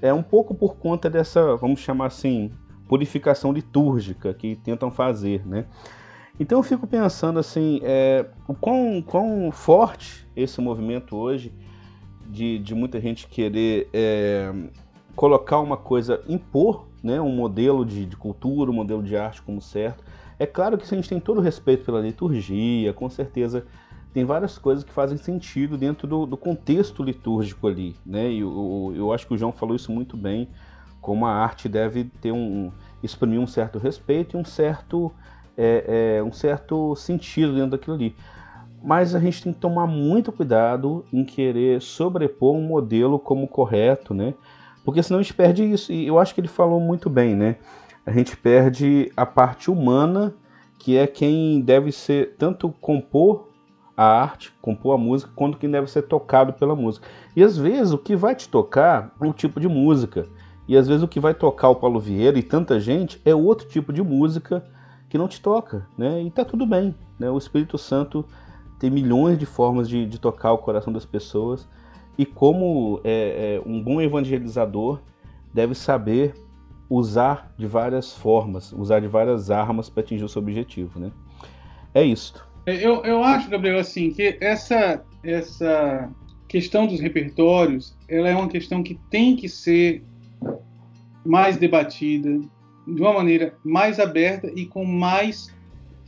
[0.00, 2.52] é um pouco por conta dessa, vamos chamar assim,
[2.86, 5.66] purificação litúrgica que tentam fazer, né?
[6.38, 11.52] Então eu fico pensando assim, é, o quão, quão forte esse movimento hoje
[12.28, 14.52] de, de muita gente querer é,
[15.16, 19.60] colocar uma coisa, impor né, um modelo de, de cultura, um modelo de arte como
[19.60, 20.04] certo,
[20.44, 23.64] é claro que a gente tem todo o respeito pela liturgia, com certeza
[24.12, 28.30] tem várias coisas que fazem sentido dentro do, do contexto litúrgico ali, né?
[28.30, 30.48] E eu, eu, acho que o João falou isso muito bem,
[31.00, 32.70] como a arte deve ter um
[33.02, 35.10] exprimir um certo respeito e um certo
[35.58, 38.14] é, é, um certo sentido dentro daquilo ali.
[38.82, 44.14] Mas a gente tem que tomar muito cuidado em querer sobrepor um modelo como correto,
[44.14, 44.34] né?
[44.84, 45.92] Porque senão a gente perde isso.
[45.92, 47.56] E eu acho que ele falou muito bem, né?
[48.06, 50.34] A gente perde a parte humana,
[50.78, 53.48] que é quem deve ser tanto compor
[53.96, 57.06] a arte, compor a música, quando que deve ser tocado pela música.
[57.34, 60.26] E às vezes o que vai te tocar é um tipo de música.
[60.66, 63.68] E às vezes o que vai tocar o Paulo Vieira e tanta gente é outro
[63.68, 64.64] tipo de música
[65.08, 66.22] que não te toca, né?
[66.22, 67.30] E tá tudo bem, né?
[67.30, 68.24] O Espírito Santo
[68.78, 71.68] tem milhões de formas de, de tocar o coração das pessoas
[72.18, 75.00] e como é, é, um bom evangelizador
[75.52, 76.34] deve saber
[76.88, 81.10] usar de várias formas, usar de várias armas para atingir o seu objetivo, né?
[81.94, 82.44] É isso.
[82.66, 86.10] Eu, eu acho, Gabriel, assim, que essa, essa
[86.48, 90.02] questão dos repertórios, ela é uma questão que tem que ser
[91.24, 92.40] mais debatida,
[92.86, 95.54] de uma maneira mais aberta e com mais,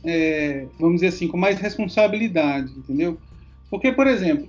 [0.03, 3.17] é, vamos dizer assim, com mais responsabilidade, entendeu?
[3.69, 4.47] Porque, por exemplo,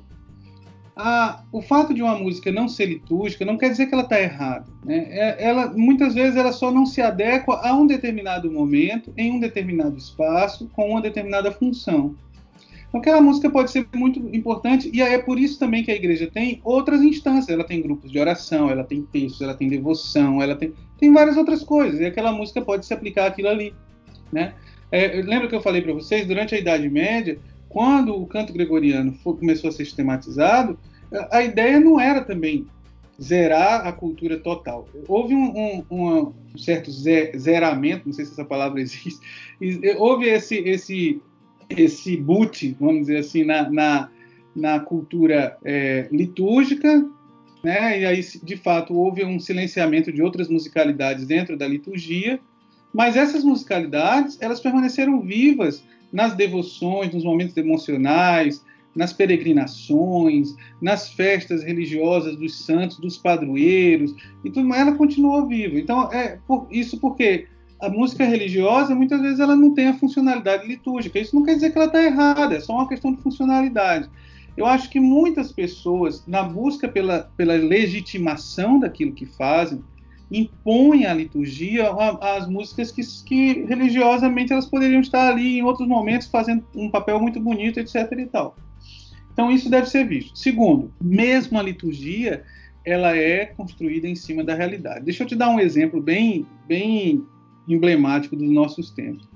[0.99, 4.21] a, o fato de uma música não ser litúrgica não quer dizer que ela está
[4.21, 4.67] errada.
[4.85, 5.07] Né?
[5.11, 9.39] É, ela, muitas vezes ela só não se adequa a um determinado momento, em um
[9.39, 12.17] determinado espaço, com uma determinada função.
[12.89, 16.29] Então, aquela música pode ser muito importante, e é por isso também que a igreja
[16.33, 17.49] tem outras instâncias.
[17.49, 21.37] Ela tem grupos de oração, ela tem textos, ela tem devoção, ela tem, tem várias
[21.37, 23.73] outras coisas, e aquela música pode se aplicar àquilo ali.
[24.33, 24.53] Né?
[24.91, 27.39] É, lembra que eu falei para vocês, durante a Idade Média,
[27.69, 30.79] quando o canto gregoriano foi, começou a ser sistematizado,
[31.31, 32.67] a ideia não era também
[33.21, 34.89] zerar a cultura total.
[35.07, 39.21] Houve um, um, um certo zeramento, não sei se essa palavra existe,
[39.99, 41.21] houve esse, esse,
[41.69, 44.09] esse boot, vamos dizer assim, na, na,
[44.55, 47.05] na cultura é, litúrgica,
[47.63, 48.01] né?
[48.01, 52.39] e aí, de fato, houve um silenciamento de outras musicalidades dentro da liturgia,
[52.95, 55.83] mas essas musicalidades, elas permaneceram vivas
[56.13, 64.51] nas devoções, nos momentos emocionais, nas peregrinações, nas festas religiosas dos santos, dos padroeiros, e
[64.51, 65.79] tudo mais, ela continuou viva.
[65.79, 67.47] Então, é por, isso porque
[67.81, 71.19] a música religiosa, muitas vezes, ela não tem a funcionalidade litúrgica.
[71.19, 74.11] Isso não quer dizer que ela está errada, é só uma questão de funcionalidade.
[74.57, 79.81] Eu acho que muitas pessoas, na busca pela, pela legitimação daquilo que fazem,
[80.31, 86.29] impõe à liturgia as músicas que, que, religiosamente elas poderiam estar ali em outros momentos
[86.29, 88.13] fazendo um papel muito bonito, etc.
[88.19, 88.57] e tal.
[89.33, 90.37] Então isso deve ser visto.
[90.39, 92.45] Segundo, mesmo a liturgia
[92.85, 95.05] ela é construída em cima da realidade.
[95.05, 97.25] Deixa eu te dar um exemplo bem, bem
[97.69, 99.29] emblemático dos nossos tempos.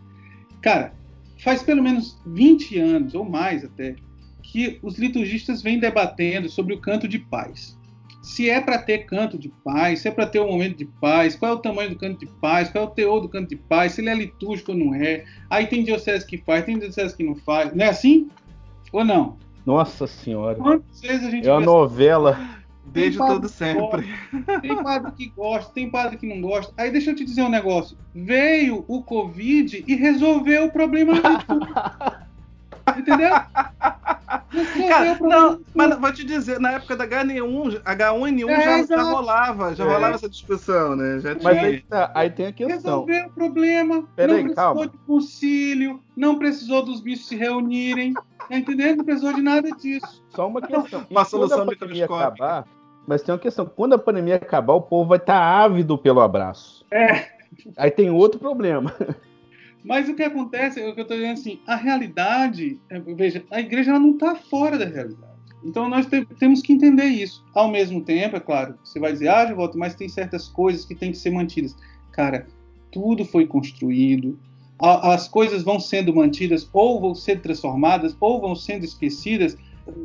[0.60, 0.94] Cara,
[1.38, 3.96] faz pelo menos 20 anos ou mais até
[4.42, 7.78] que os liturgistas vêm debatendo sobre o canto de paz
[8.22, 11.34] se é para ter canto de paz, se é para ter um momento de paz,
[11.34, 13.56] qual é o tamanho do canto de paz, qual é o teor do canto de
[13.56, 15.24] paz, se ele é litúrgico ou não é.
[15.50, 17.74] Aí tem diocese que faz, tem diocese que não faz.
[17.74, 18.30] Não é assim?
[18.92, 19.36] Ou não?
[19.66, 20.54] Nossa Senhora.
[20.54, 21.48] Quantas vezes a gente.
[21.48, 22.38] É uma novela.
[22.84, 24.06] Desde todo sempre.
[24.32, 26.74] Gosta, tem padre que gosta, tem padre que não gosta.
[26.76, 27.96] Aí deixa eu te dizer um negócio.
[28.14, 31.66] Veio o Covid e resolveu o problema de tudo.
[32.96, 33.30] Entendeu?
[34.88, 39.74] Cara, não, mas vou te dizer, na época da H1N1, H1N1 é, já, já, rolava,
[39.74, 39.88] já é.
[39.88, 41.20] rolava essa discussão, né?
[41.20, 42.76] Já mas aí, tá, aí tem a questão.
[42.76, 44.86] Resolveu o problema, Pera não aí, precisou calma.
[44.86, 48.98] de concílio, não precisou dos bichos se reunirem, tá entendendo?
[48.98, 50.22] Não precisou de nada disso.
[50.30, 51.06] Só uma questão.
[51.08, 52.26] Uma solução microscópica.
[52.26, 52.66] Acabar,
[53.06, 56.20] mas tem uma questão, quando a pandemia acabar, o povo vai estar tá ávido pelo
[56.20, 56.84] abraço.
[56.90, 57.26] É.
[57.76, 58.94] Aí tem outro problema.
[59.84, 63.44] Mas o que acontece, é o que eu estou dizendo assim, a realidade, é, veja,
[63.50, 65.32] a igreja ela não está fora da realidade.
[65.64, 67.44] Então nós te, temos que entender isso.
[67.54, 70.94] Ao mesmo tempo, é claro, você vai dizer, ah, volto, mas tem certas coisas que
[70.94, 71.76] têm que ser mantidas.
[72.12, 72.46] Cara,
[72.90, 74.38] tudo foi construído,
[74.80, 79.56] a, as coisas vão sendo mantidas, ou vão ser transformadas, ou vão sendo esquecidas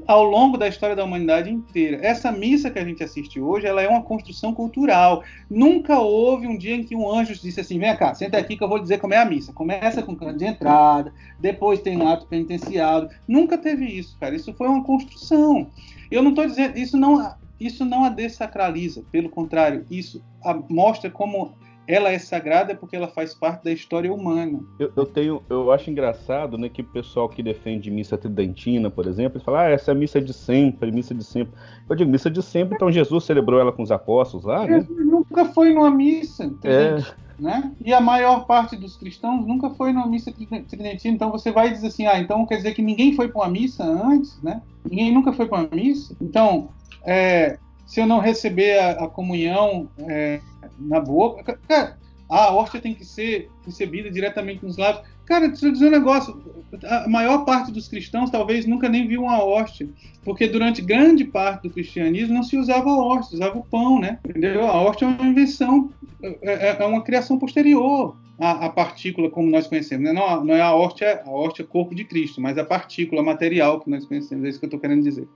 [0.07, 1.99] ao longo da história da humanidade inteira.
[2.05, 5.23] Essa missa que a gente assiste hoje, ela é uma construção cultural.
[5.49, 8.63] Nunca houve um dia em que um anjo disse assim: vem cá, senta aqui que
[8.63, 9.53] eu vou dizer como é a missa.
[9.53, 13.09] Começa com canto de entrada, depois tem ato penitenciado.
[13.28, 14.36] Nunca teve isso, cara.
[14.36, 15.67] Isso foi uma construção.
[16.09, 19.03] Eu não estou dizendo, isso não, isso não a desacraliza.
[19.11, 20.23] Pelo contrário, isso
[20.69, 21.53] mostra como
[21.88, 24.59] ela é sagrada porque ela faz parte da história humana.
[24.77, 29.07] Eu, eu, tenho, eu acho engraçado, né, que o pessoal que defende missa tridentina, por
[29.07, 31.53] exemplo, fala, ah, essa é a missa de sempre, missa de sempre.
[31.89, 34.81] Eu digo, missa de sempre, então Jesus celebrou ela com os apóstolos lá, né?
[34.81, 37.01] Jesus nunca foi numa missa, é.
[37.39, 37.71] né?
[37.83, 40.33] E a maior parte dos cristãos nunca foi numa missa
[40.67, 43.49] tridentina, então você vai dizer assim, ah, então quer dizer que ninguém foi para uma
[43.49, 44.61] missa antes, né?
[44.83, 46.13] Ninguém nunca foi para uma missa.
[46.19, 46.69] Então,
[47.05, 50.41] é, se eu não receber a, a comunhão é,
[50.80, 51.97] na boca, cara,
[52.30, 55.05] a hóstia tem que ser recebida diretamente nos lábios.
[55.25, 56.41] Cara, deixa eu dizer um negócio.
[56.84, 59.89] A maior parte dos cristãos talvez nunca nem viu uma hóstia,
[60.23, 64.19] porque durante grande parte do cristianismo não se usava a hóstia, usava o pão, né?
[64.28, 64.65] Entendeu?
[64.65, 65.89] A hóstia é uma invenção,
[66.21, 68.17] é, é, é uma criação posterior.
[68.39, 70.05] a, a partícula como nós conhecemos.
[70.05, 70.13] Né?
[70.13, 73.89] Não, não é a hóstia, a hóstia corpo de Cristo, mas a partícula material que
[73.89, 74.45] nós conhecemos.
[74.45, 75.28] É isso que eu estou querendo dizer.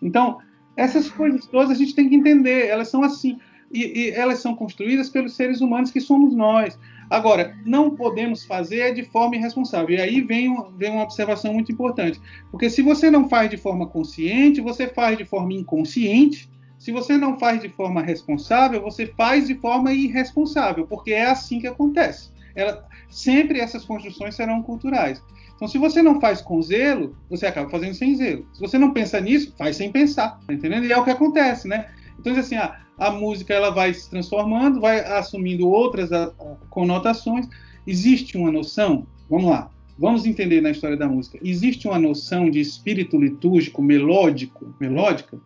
[0.00, 0.38] Então,
[0.76, 2.66] essas coisas todas a gente tem que entender.
[2.66, 3.38] Elas são assim.
[3.72, 6.78] E, e, elas são construídas pelos seres humanos que somos nós.
[7.10, 9.96] Agora, não podemos fazer de forma irresponsável.
[9.96, 12.20] E aí vem, vem uma observação muito importante.
[12.50, 16.48] Porque se você não faz de forma consciente, você faz de forma inconsciente.
[16.78, 21.58] Se você não faz de forma responsável, você faz de forma irresponsável, porque é assim
[21.58, 22.30] que acontece.
[22.54, 25.22] Ela, sempre essas construções serão culturais.
[25.54, 28.46] Então, se você não faz com zelo, você acaba fazendo sem zelo.
[28.52, 30.84] Se você não pensa nisso, faz sem pensar, tá entendendo?
[30.84, 31.88] E é o que acontece, né?
[32.18, 37.48] Então, assim, a, a música ela vai se transformando, vai assumindo outras a, a, conotações.
[37.86, 41.38] Existe uma noção, vamos lá, vamos entender na história da música.
[41.42, 45.38] Existe uma noção de espírito litúrgico melódico, melódica?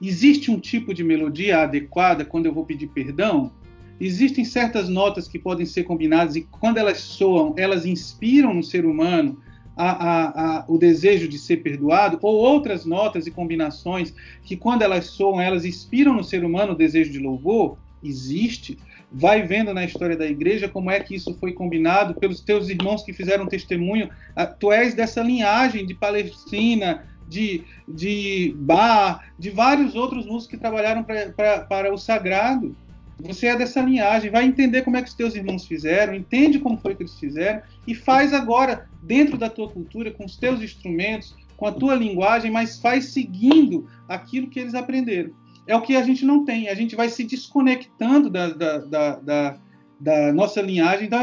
[0.00, 3.52] Existe um tipo de melodia adequada quando eu vou pedir perdão?
[4.00, 8.84] Existem certas notas que podem ser combinadas e quando elas soam, elas inspiram no ser
[8.84, 9.38] humano
[9.76, 14.82] a, a, a, o desejo de ser perdoado, ou outras notas e combinações que, quando
[14.82, 17.76] elas soam, elas inspiram no ser humano o desejo de louvor?
[18.02, 18.78] Existe.
[19.10, 23.02] Vai vendo na história da igreja como é que isso foi combinado pelos teus irmãos
[23.02, 24.10] que fizeram testemunho.
[24.34, 30.56] Ah, tu és dessa linhagem de Palestina, de, de Bar, de vários outros músicos que
[30.56, 32.76] trabalharam pra, pra, para o sagrado.
[33.20, 36.76] Você é dessa linhagem, vai entender como é que os teus irmãos fizeram, entende como
[36.78, 41.34] foi que eles fizeram e faz agora dentro da tua cultura, com os teus instrumentos,
[41.56, 45.30] com a tua linguagem, mas faz seguindo aquilo que eles aprenderam.
[45.66, 46.68] É o que a gente não tem.
[46.68, 49.56] A gente vai se desconectando da, da, da, da,
[49.98, 51.06] da nossa linhagem.
[51.06, 51.20] Então,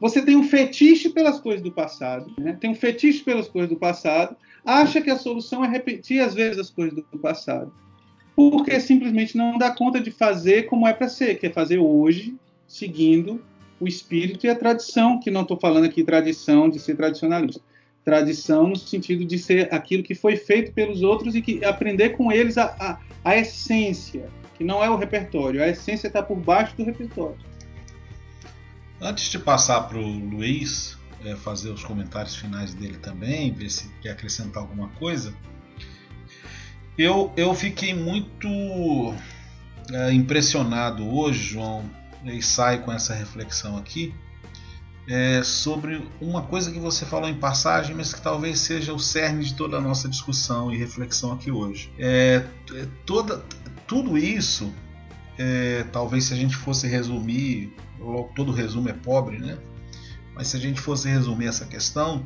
[0.00, 2.56] você tem um fetiche pelas coisas do passado, né?
[2.60, 6.58] tem um fetiche pelas coisas do passado, acha que a solução é repetir às vezes
[6.58, 7.72] as coisas do passado,
[8.34, 12.34] porque simplesmente não dá conta de fazer como é para ser, que é fazer hoje,
[12.66, 13.42] seguindo
[13.78, 17.60] o espírito e a tradição, que não estou falando aqui tradição de ser tradicionalista,
[18.04, 22.30] tradição no sentido de ser aquilo que foi feito pelos outros e que aprender com
[22.32, 26.76] eles a, a, a essência, que não é o repertório, a essência está por baixo
[26.76, 27.38] do repertório.
[29.00, 33.88] Antes de passar para o Luiz, é, fazer os comentários finais dele também, ver se
[34.00, 35.34] quer acrescentar alguma coisa.
[36.96, 39.14] Eu, eu fiquei muito
[39.90, 41.84] é, impressionado hoje, João,
[42.24, 44.14] e saio com essa reflexão aqui,
[45.08, 49.44] é, sobre uma coisa que você falou em passagem, mas que talvez seja o cerne
[49.44, 51.90] de toda a nossa discussão e reflexão aqui hoje.
[51.98, 53.42] É, é toda,
[53.86, 54.72] tudo isso,
[55.38, 57.74] é, talvez se a gente fosse resumir,
[58.36, 59.58] todo resumo é pobre, né?
[60.34, 62.24] Mas se a gente fosse resumir essa questão,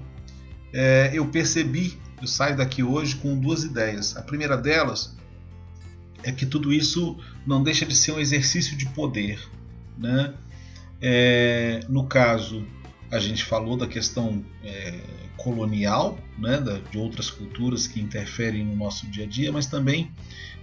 [0.73, 4.17] é, eu percebi, eu saio daqui hoje com duas ideias.
[4.17, 5.17] A primeira delas
[6.23, 9.39] é que tudo isso não deixa de ser um exercício de poder.
[9.97, 10.35] Né?
[11.01, 12.67] É, no caso,
[13.11, 15.01] a gente falou da questão é,
[15.37, 16.59] colonial, né,
[16.91, 20.11] de outras culturas que interferem no nosso dia a dia, mas também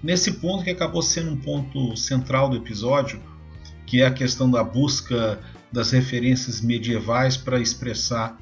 [0.02, 3.22] nesse ponto que acabou sendo um ponto central do episódio,
[3.86, 5.40] que é a questão da busca
[5.72, 8.38] das referências medievais para expressar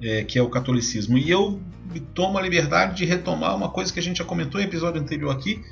[0.00, 1.16] é, que é o catolicismo.
[1.18, 1.60] E eu
[2.14, 5.30] tomo a liberdade de retomar uma coisa que a gente já comentou em episódio anterior
[5.30, 5.62] aqui,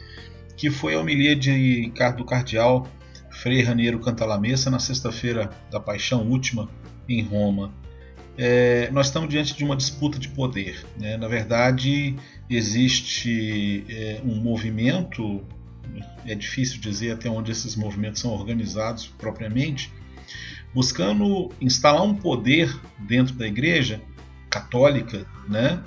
[0.57, 2.87] que foi a homilia de, do cardeal
[3.31, 6.69] Frei Raniero Cantalamessa na sexta-feira da Paixão Última
[7.09, 7.73] em Roma.
[8.37, 10.85] É, nós estamos diante de uma disputa de poder.
[10.99, 11.17] Né?
[11.17, 12.17] Na verdade,
[12.49, 15.43] existe é, um movimento,
[16.27, 19.93] é difícil dizer até onde esses movimentos são organizados propriamente,
[20.75, 24.01] buscando instalar um poder dentro da igreja
[24.53, 25.83] católica, né?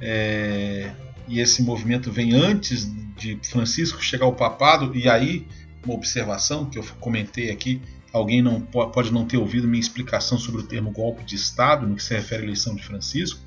[0.00, 0.90] É,
[1.28, 5.46] e esse movimento vem antes de Francisco chegar ao papado, e aí
[5.84, 7.80] uma observação que eu comentei aqui,
[8.12, 11.94] alguém não pode não ter ouvido minha explicação sobre o termo golpe de Estado, no
[11.94, 13.40] que se refere à eleição de Francisco,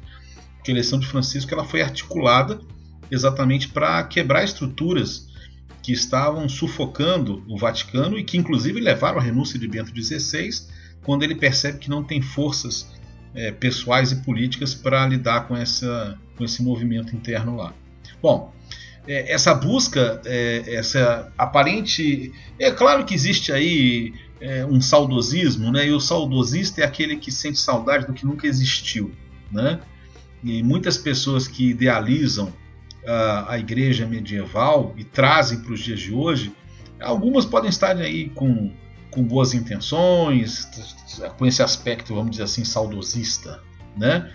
[0.55, 2.61] porque a eleição de Francisco ela foi articulada
[3.09, 5.27] exatamente para quebrar estruturas
[5.81, 10.49] que estavam sufocando o Vaticano e que inclusive levaram à renúncia de Bento XVI
[11.03, 12.87] quando ele percebe que não tem forças
[13.33, 17.73] é, pessoais e políticas para lidar com, essa, com esse movimento interno lá.
[18.21, 18.53] Bom,
[19.07, 22.31] é, essa busca, é, essa aparente.
[22.59, 25.87] É claro que existe aí é, um saudosismo, né?
[25.87, 29.11] e o saudosista é aquele que sente saudade do que nunca existiu.
[29.51, 29.79] Né?
[30.43, 32.53] E muitas pessoas que idealizam
[33.05, 36.51] a, a igreja medieval e trazem para os dias de hoje,
[36.99, 38.71] algumas podem estar aí com
[39.11, 40.67] com boas intenções,
[41.37, 43.61] com esse aspecto, vamos dizer assim, saudosista,
[43.95, 44.31] né?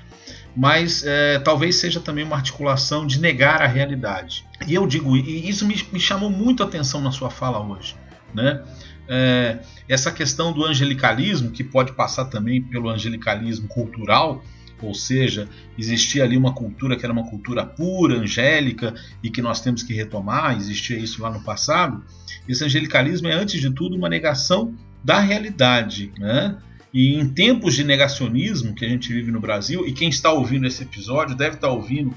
[0.55, 4.47] Mas é, talvez seja também uma articulação de negar a realidade.
[4.67, 7.97] E eu digo, e isso me, me chamou muito a atenção na sua fala hoje,
[8.35, 8.63] né?
[9.09, 9.59] É,
[9.89, 14.43] essa questão do angelicalismo, que pode passar também pelo angelicalismo cultural,
[14.83, 15.49] ou seja,
[15.79, 19.95] existia ali uma cultura que era uma cultura pura, angélica, e que nós temos que
[19.95, 22.05] retomar, existia isso lá no passado.
[22.49, 26.13] Esse angelicalismo é, antes de tudo, uma negação da realidade.
[26.19, 26.57] Né?
[26.93, 30.67] E em tempos de negacionismo que a gente vive no Brasil, e quem está ouvindo
[30.67, 32.15] esse episódio deve estar ouvindo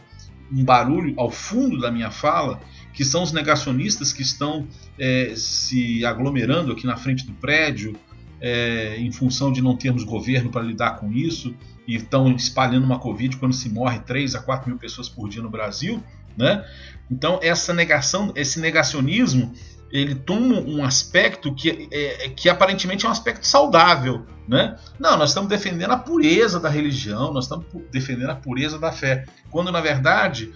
[0.52, 2.60] um barulho ao fundo da minha fala,
[2.94, 4.68] que são os negacionistas que estão
[4.98, 7.96] é, se aglomerando aqui na frente do prédio,
[8.42, 11.54] é, em função de não termos governo para lidar com isso,
[11.88, 15.42] e estão espalhando uma Covid quando se morre 3 a 4 mil pessoas por dia
[15.42, 16.02] no Brasil.
[16.38, 16.64] Né?
[17.12, 19.54] Então, essa negação, esse negacionismo
[19.92, 24.26] ele toma um aspecto que, é, que aparentemente é um aspecto saudável.
[24.48, 24.78] Né?
[25.00, 29.26] Não, nós estamos defendendo a pureza da religião, nós estamos defendendo a pureza da fé,
[29.52, 30.52] quando na verdade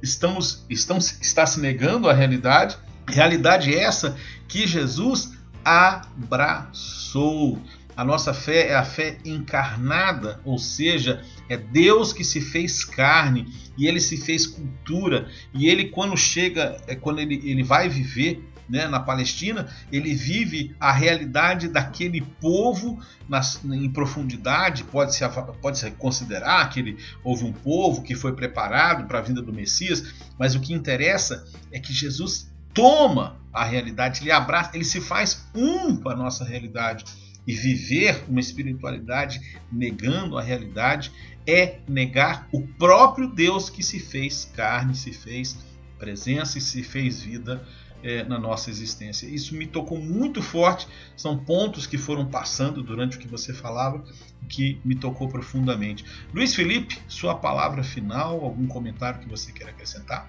[0.00, 2.76] estamos, estamos está se negando a realidade,
[3.08, 4.16] realidade essa
[4.46, 5.32] que Jesus
[5.64, 7.60] abraçou.
[7.94, 13.52] A nossa fé é a fé encarnada, ou seja, é Deus que se fez carne
[13.76, 15.28] e ele se fez cultura.
[15.52, 20.74] E ele, quando chega, é quando ele, ele vai viver né, na Palestina, ele vive
[20.78, 24.84] a realidade daquele povo nas, em profundidade.
[24.84, 25.22] Pode-se
[25.60, 29.52] pode -se considerar que ele, houve um povo que foi preparado para a vinda do
[29.52, 35.00] Messias, mas o que interessa é que Jesus toma a realidade, ele abraça, ele se
[35.00, 37.04] faz um com a nossa realidade.
[37.44, 41.10] E viver uma espiritualidade negando a realidade
[41.44, 45.58] é negar o próprio Deus que se fez carne, se fez
[45.98, 47.66] presença e se fez vida
[48.02, 49.26] é, na nossa existência.
[49.26, 50.86] Isso me tocou muito forte.
[51.16, 54.04] São pontos que foram passando durante o que você falava
[54.48, 56.04] que me tocou profundamente.
[56.34, 60.28] Luiz Felipe, sua palavra final, algum comentário que você quer acrescentar?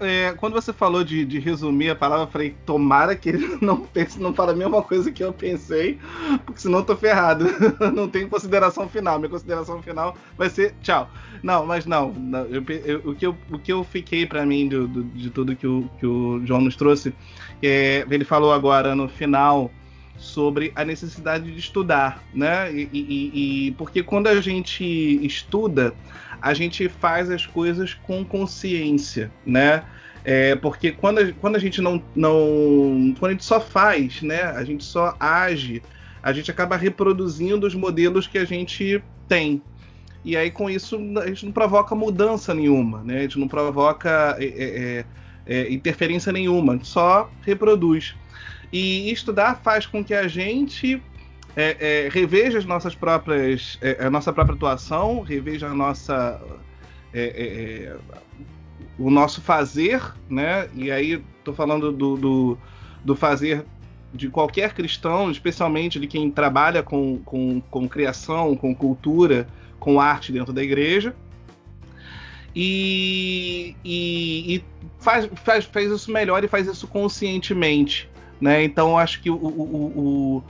[0.00, 3.80] É, quando você falou de, de, resumir a palavra, eu falei, tomara que ele não
[3.80, 5.98] pense, não fale a mesma coisa que eu pensei,
[6.44, 7.46] porque senão eu tô ferrado.
[7.94, 9.18] não tenho consideração final.
[9.18, 11.10] Minha consideração final vai ser tchau.
[11.42, 12.12] Não, mas não.
[12.12, 15.30] não eu, eu, o, que eu, o que eu fiquei para mim do, do, de
[15.30, 17.14] tudo que o, que o João nos trouxe,
[17.62, 19.70] é, ele falou agora no final
[20.16, 22.72] sobre a necessidade de estudar, né?
[22.72, 24.84] E, e, e, porque quando a gente
[25.24, 25.94] estuda,
[26.44, 29.82] a gente faz as coisas com consciência, né?
[30.22, 33.14] É, porque quando a, quando a gente não, não.
[33.18, 34.42] Quando a gente só faz, né?
[34.42, 35.82] A gente só age,
[36.22, 39.62] a gente acaba reproduzindo os modelos que a gente tem.
[40.22, 43.20] E aí, com isso, a gente não provoca mudança nenhuma, né?
[43.20, 45.04] A gente não provoca é, é,
[45.46, 48.14] é, é interferência nenhuma, só reproduz.
[48.70, 51.02] E estudar faz com que a gente
[51.56, 56.40] é, é, reveja as nossas próprias, é, a nossa própria atuação, reveja a nossa,
[57.12, 57.44] é, é,
[57.84, 57.96] é,
[58.98, 60.68] o nosso fazer, né?
[60.74, 62.58] E aí estou falando do, do,
[63.04, 63.64] do, fazer
[64.12, 69.46] de qualquer cristão, especialmente de quem trabalha com, com, com criação, com cultura,
[69.78, 71.14] com arte dentro da igreja.
[72.56, 74.64] E, e, e
[75.00, 78.08] faz, faz, faz isso melhor e faz isso conscientemente.
[78.40, 78.62] Né?
[78.64, 79.48] Então acho que o, o,
[79.96, 80.44] o,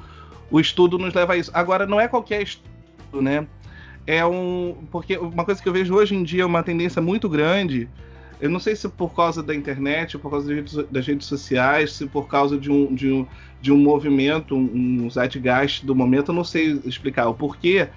[0.55, 1.50] o estudo nos leva a isso.
[1.52, 3.44] Agora, não é qualquer estudo, né?
[4.07, 4.76] É um.
[4.88, 7.88] Porque uma coisa que eu vejo hoje em dia é uma tendência muito grande.
[8.40, 10.46] Eu não sei se por causa da internet, por causa
[10.92, 13.26] das redes, sociais, se por causa de um, de um,
[13.61, 17.88] de um movimento, um zeitgeist do momento, eu não sei explicar o porquê,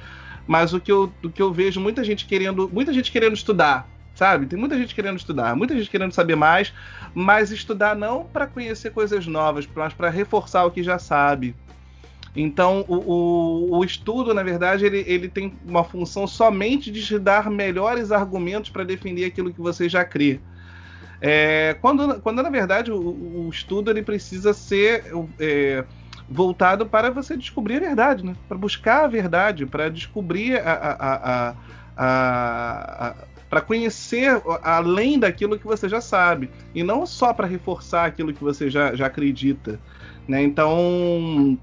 [0.48, 3.88] mas o que eu, o que eu vejo muita gente querendo, muita gente querendo estudar,
[4.16, 4.48] sabe?
[4.48, 6.74] Tem muita gente querendo estudar, muita gente querendo saber mais,
[7.14, 11.56] mas estudar não para conhecer coisas novas, mas para reforçar o que já sabe.
[12.40, 17.18] Então, o, o, o, estudo, na verdade, ele, ele tem uma função somente de te
[17.18, 20.40] dar melhores argumentos para defender aquilo que você já crê.
[21.20, 25.06] É, quando, quando, na verdade, o, o estudo ele precisa ser
[25.40, 25.84] é,
[26.30, 28.36] voltado para você descobrir a verdade, né?
[28.48, 31.56] para buscar a verdade, para descobrir a, a,
[31.98, 33.16] a, a
[33.50, 38.44] para conhecer além daquilo que você já sabe e não só para reforçar aquilo que
[38.44, 39.80] você já, já acredita,
[40.28, 40.44] né?
[40.44, 41.58] Então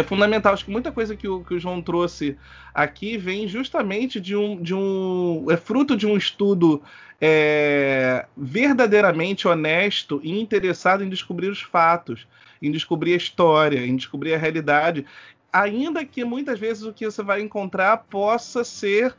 [0.00, 0.52] é fundamental.
[0.52, 2.36] Acho que muita coisa que o, que o João trouxe
[2.74, 6.82] aqui vem justamente de um, de um é fruto de um estudo
[7.20, 12.26] é, verdadeiramente honesto e interessado em descobrir os fatos,
[12.60, 15.06] em descobrir a história, em descobrir a realidade,
[15.52, 19.14] ainda que muitas vezes o que você vai encontrar possa ser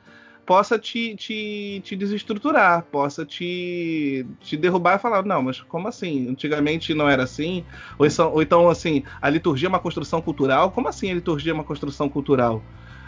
[0.48, 6.30] possa te, te, te desestruturar, possa te, te derrubar e falar, não, mas como assim?
[6.30, 7.66] Antigamente não era assim?
[8.00, 10.72] Ou, isso, ou então, assim, a liturgia é uma construção cultural?
[10.72, 12.64] Como assim a liturgia é uma construção cultural?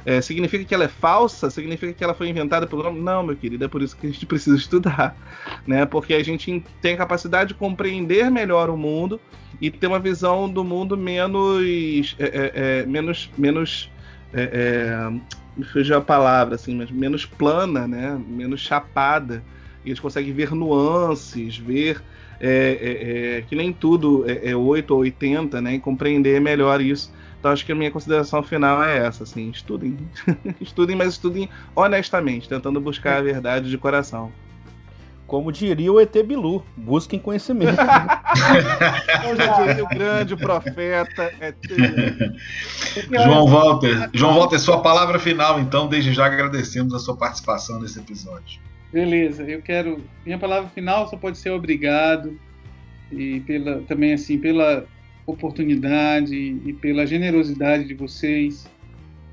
[0.05, 1.49] É, significa que ela é falsa?
[1.49, 2.99] Significa que ela foi inventada pelo nome?
[2.99, 5.15] Não, meu querido, é por isso que a gente precisa estudar,
[5.65, 5.85] né?
[5.85, 9.19] Porque a gente tem a capacidade de compreender melhor o mundo
[9.61, 13.89] e ter uma visão do mundo menos, é, é, é menos, menos
[14.33, 15.09] é,
[15.59, 18.19] é, fugiu a palavra, assim, mas menos plana, né?
[18.27, 19.43] Menos chapada.
[19.83, 22.01] E eles conseguem ver nuances, ver
[22.39, 25.75] é, é, é que nem tudo é, é 8 ou 80, né?
[25.75, 27.11] E compreender melhor isso.
[27.39, 29.97] Então acho que a minha consideração final é essa, assim, estudem.
[30.59, 34.31] estudem, mas estudem honestamente, tentando buscar a verdade de coração.
[35.29, 37.77] Como diria o ET Bilu, busquem conhecimento.
[39.21, 41.55] Como já diria o grande profeta ET.
[43.11, 47.99] João Walter, João Walter, sua palavra final, então, desde já agradecemos a sua participação nesse
[47.99, 48.59] episódio.
[48.91, 50.01] Beleza, eu quero.
[50.25, 52.35] Minha palavra final só pode ser obrigado
[53.11, 54.83] e pela também assim pela
[55.27, 58.67] oportunidade e pela generosidade de vocês,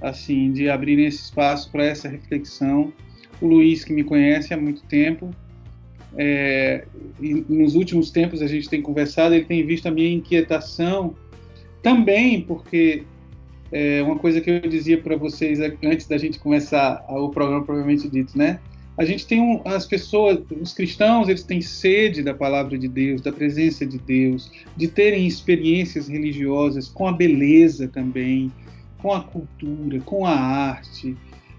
[0.02, 2.92] assim, de abrirem esse espaço para essa reflexão.
[3.40, 5.34] O Luiz que me conhece há muito tempo
[6.16, 6.84] é,
[7.48, 11.14] nos últimos tempos a gente tem conversado, ele tem visto a minha inquietação
[11.82, 13.04] também, porque
[13.70, 18.08] é uma coisa que eu dizia para vocês antes da gente começar o programa propriamente
[18.08, 18.58] dito, né?
[18.96, 23.20] A gente tem um, as pessoas, os cristãos, eles têm sede da palavra de Deus,
[23.20, 28.50] da presença de Deus, de terem experiências religiosas com a beleza também,
[28.98, 31.14] com a cultura, com a arte,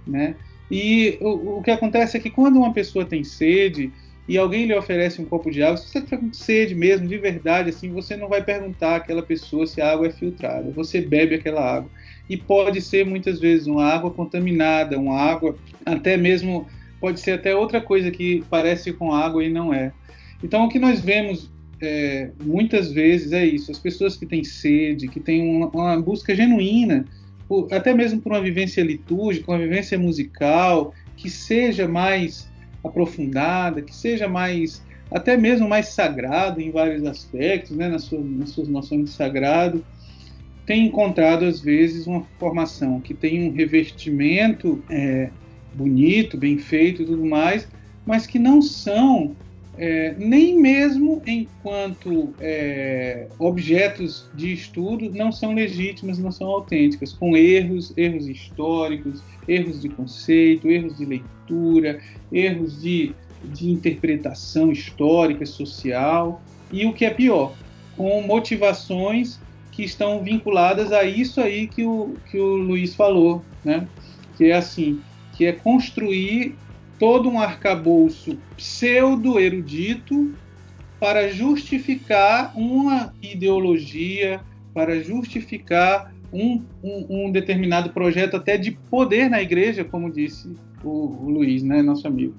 [0.06, 0.36] né?
[0.70, 3.92] E o, o que acontece é que quando uma pessoa tem sede,
[4.28, 7.18] e alguém lhe oferece um copo de água, se você estiver com sede mesmo, de
[7.18, 10.70] verdade, assim, você não vai perguntar àquela pessoa se a água é filtrada.
[10.72, 11.90] Você bebe aquela água.
[12.30, 15.56] E pode ser muitas vezes uma água contaminada, uma água
[15.86, 16.68] até mesmo
[17.00, 19.94] pode ser até outra coisa que parece com água e não é.
[20.44, 21.50] Então o que nós vemos
[21.82, 26.36] é, muitas vezes é isso: as pessoas que têm sede, que têm uma, uma busca
[26.36, 27.06] genuína,
[27.48, 32.50] por, até mesmo por uma vivência litúrgica, uma vivência musical, que seja mais
[32.88, 38.50] aprofundada, que seja mais, até mesmo mais sagrado em vários aspectos, né, nas, suas, nas
[38.50, 39.86] suas noções de sagrado,
[40.66, 45.30] tem encontrado às vezes uma formação que tem um revestimento é,
[45.74, 47.68] bonito, bem feito e tudo mais,
[48.06, 49.36] mas que não são
[49.78, 57.38] é, nem mesmo enquanto é, objetos de estudo não são legítimas, não são autênticas, com
[57.38, 62.00] erros, erros históricos, erros de conceito, erros de leitura,
[62.32, 63.14] erros de,
[63.44, 67.56] de interpretação histórica, social, e o que é pior,
[67.96, 69.40] com motivações
[69.72, 73.88] que estão vinculadas a isso aí que o, que o Luiz falou, né?
[74.36, 75.00] que é assim,
[75.34, 76.56] que é construir
[77.00, 80.34] todo um arcabouço pseudo-erudito
[81.00, 84.42] para justificar uma ideologia,
[84.74, 90.90] para justificar um, um, um, determinado projeto até de poder na igreja, como disse o,
[90.90, 92.36] o Luiz, né, nosso amigo.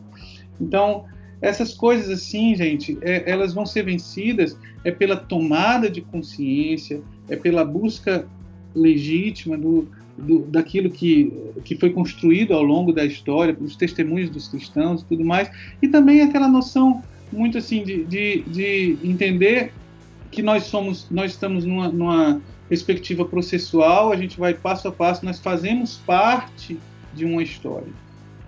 [0.61, 1.05] Então,
[1.41, 7.37] essas coisas assim, gente, é, elas vão ser vencidas é pela tomada de consciência, é
[7.37, 8.27] pela busca
[8.75, 9.89] legítima do,
[10.19, 11.33] do, daquilo que,
[11.64, 15.51] que foi construído ao longo da história, pelos testemunhos dos cristãos e tudo mais,
[15.81, 17.03] e também aquela noção
[17.33, 19.73] muito assim de, de, de entender
[20.31, 25.25] que nós somos, nós estamos numa, numa perspectiva processual, a gente vai passo a passo,
[25.25, 26.79] nós fazemos parte
[27.14, 27.89] de uma história,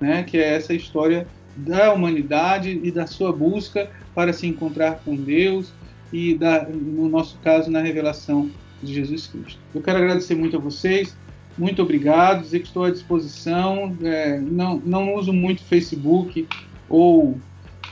[0.01, 0.23] né?
[0.23, 5.73] que é essa história da humanidade e da sua busca para se encontrar com Deus
[6.13, 8.51] e, da, no nosso caso, na revelação
[8.83, 9.61] de Jesus Cristo.
[9.75, 11.17] Eu quero agradecer muito a vocês,
[11.57, 16.47] muito obrigado, dizer que estou à disposição, é, não, não uso muito Facebook
[16.89, 17.39] ou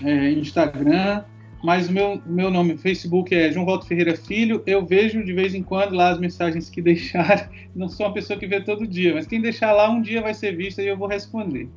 [0.02, 1.22] é, Instagram,
[1.62, 4.62] mas o meu, meu nome no Facebook é João Walter Ferreira Filho.
[4.64, 7.48] Eu vejo de vez em quando lá as mensagens que deixaram.
[7.74, 10.34] Não sou uma pessoa que vê todo dia, mas quem deixar lá um dia vai
[10.34, 11.68] ser vista e eu vou responder.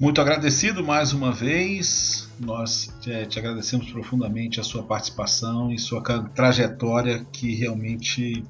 [0.00, 2.28] Muito agradecido mais uma vez.
[2.40, 8.42] Nós é, te agradecemos profundamente a sua participação e sua trajetória que realmente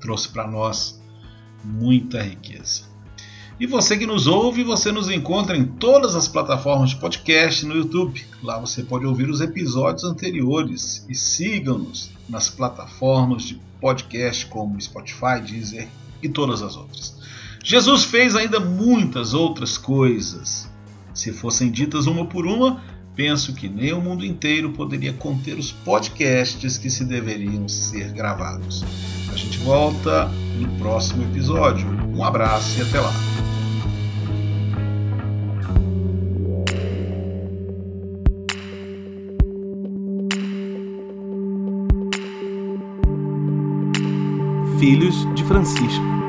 [0.00, 1.00] trouxe para nós
[1.64, 2.90] muita riqueza.
[3.60, 7.76] E você que nos ouve, você nos encontra em todas as plataformas de podcast no
[7.76, 8.24] YouTube.
[8.42, 15.42] Lá você pode ouvir os episódios anteriores e sigam-nos nas plataformas de podcast como Spotify,
[15.44, 15.88] Deezer
[16.22, 17.18] e todas as outras.
[17.62, 20.66] Jesus fez ainda muitas outras coisas.
[21.12, 22.82] Se fossem ditas uma por uma,
[23.14, 28.84] penso que nem o mundo inteiro poderia conter os podcasts que se deveriam ser gravados.
[29.32, 30.26] A gente volta
[30.58, 31.86] no próximo episódio.
[32.14, 33.12] Um abraço e até lá!
[44.78, 46.19] Filhos de Francisco.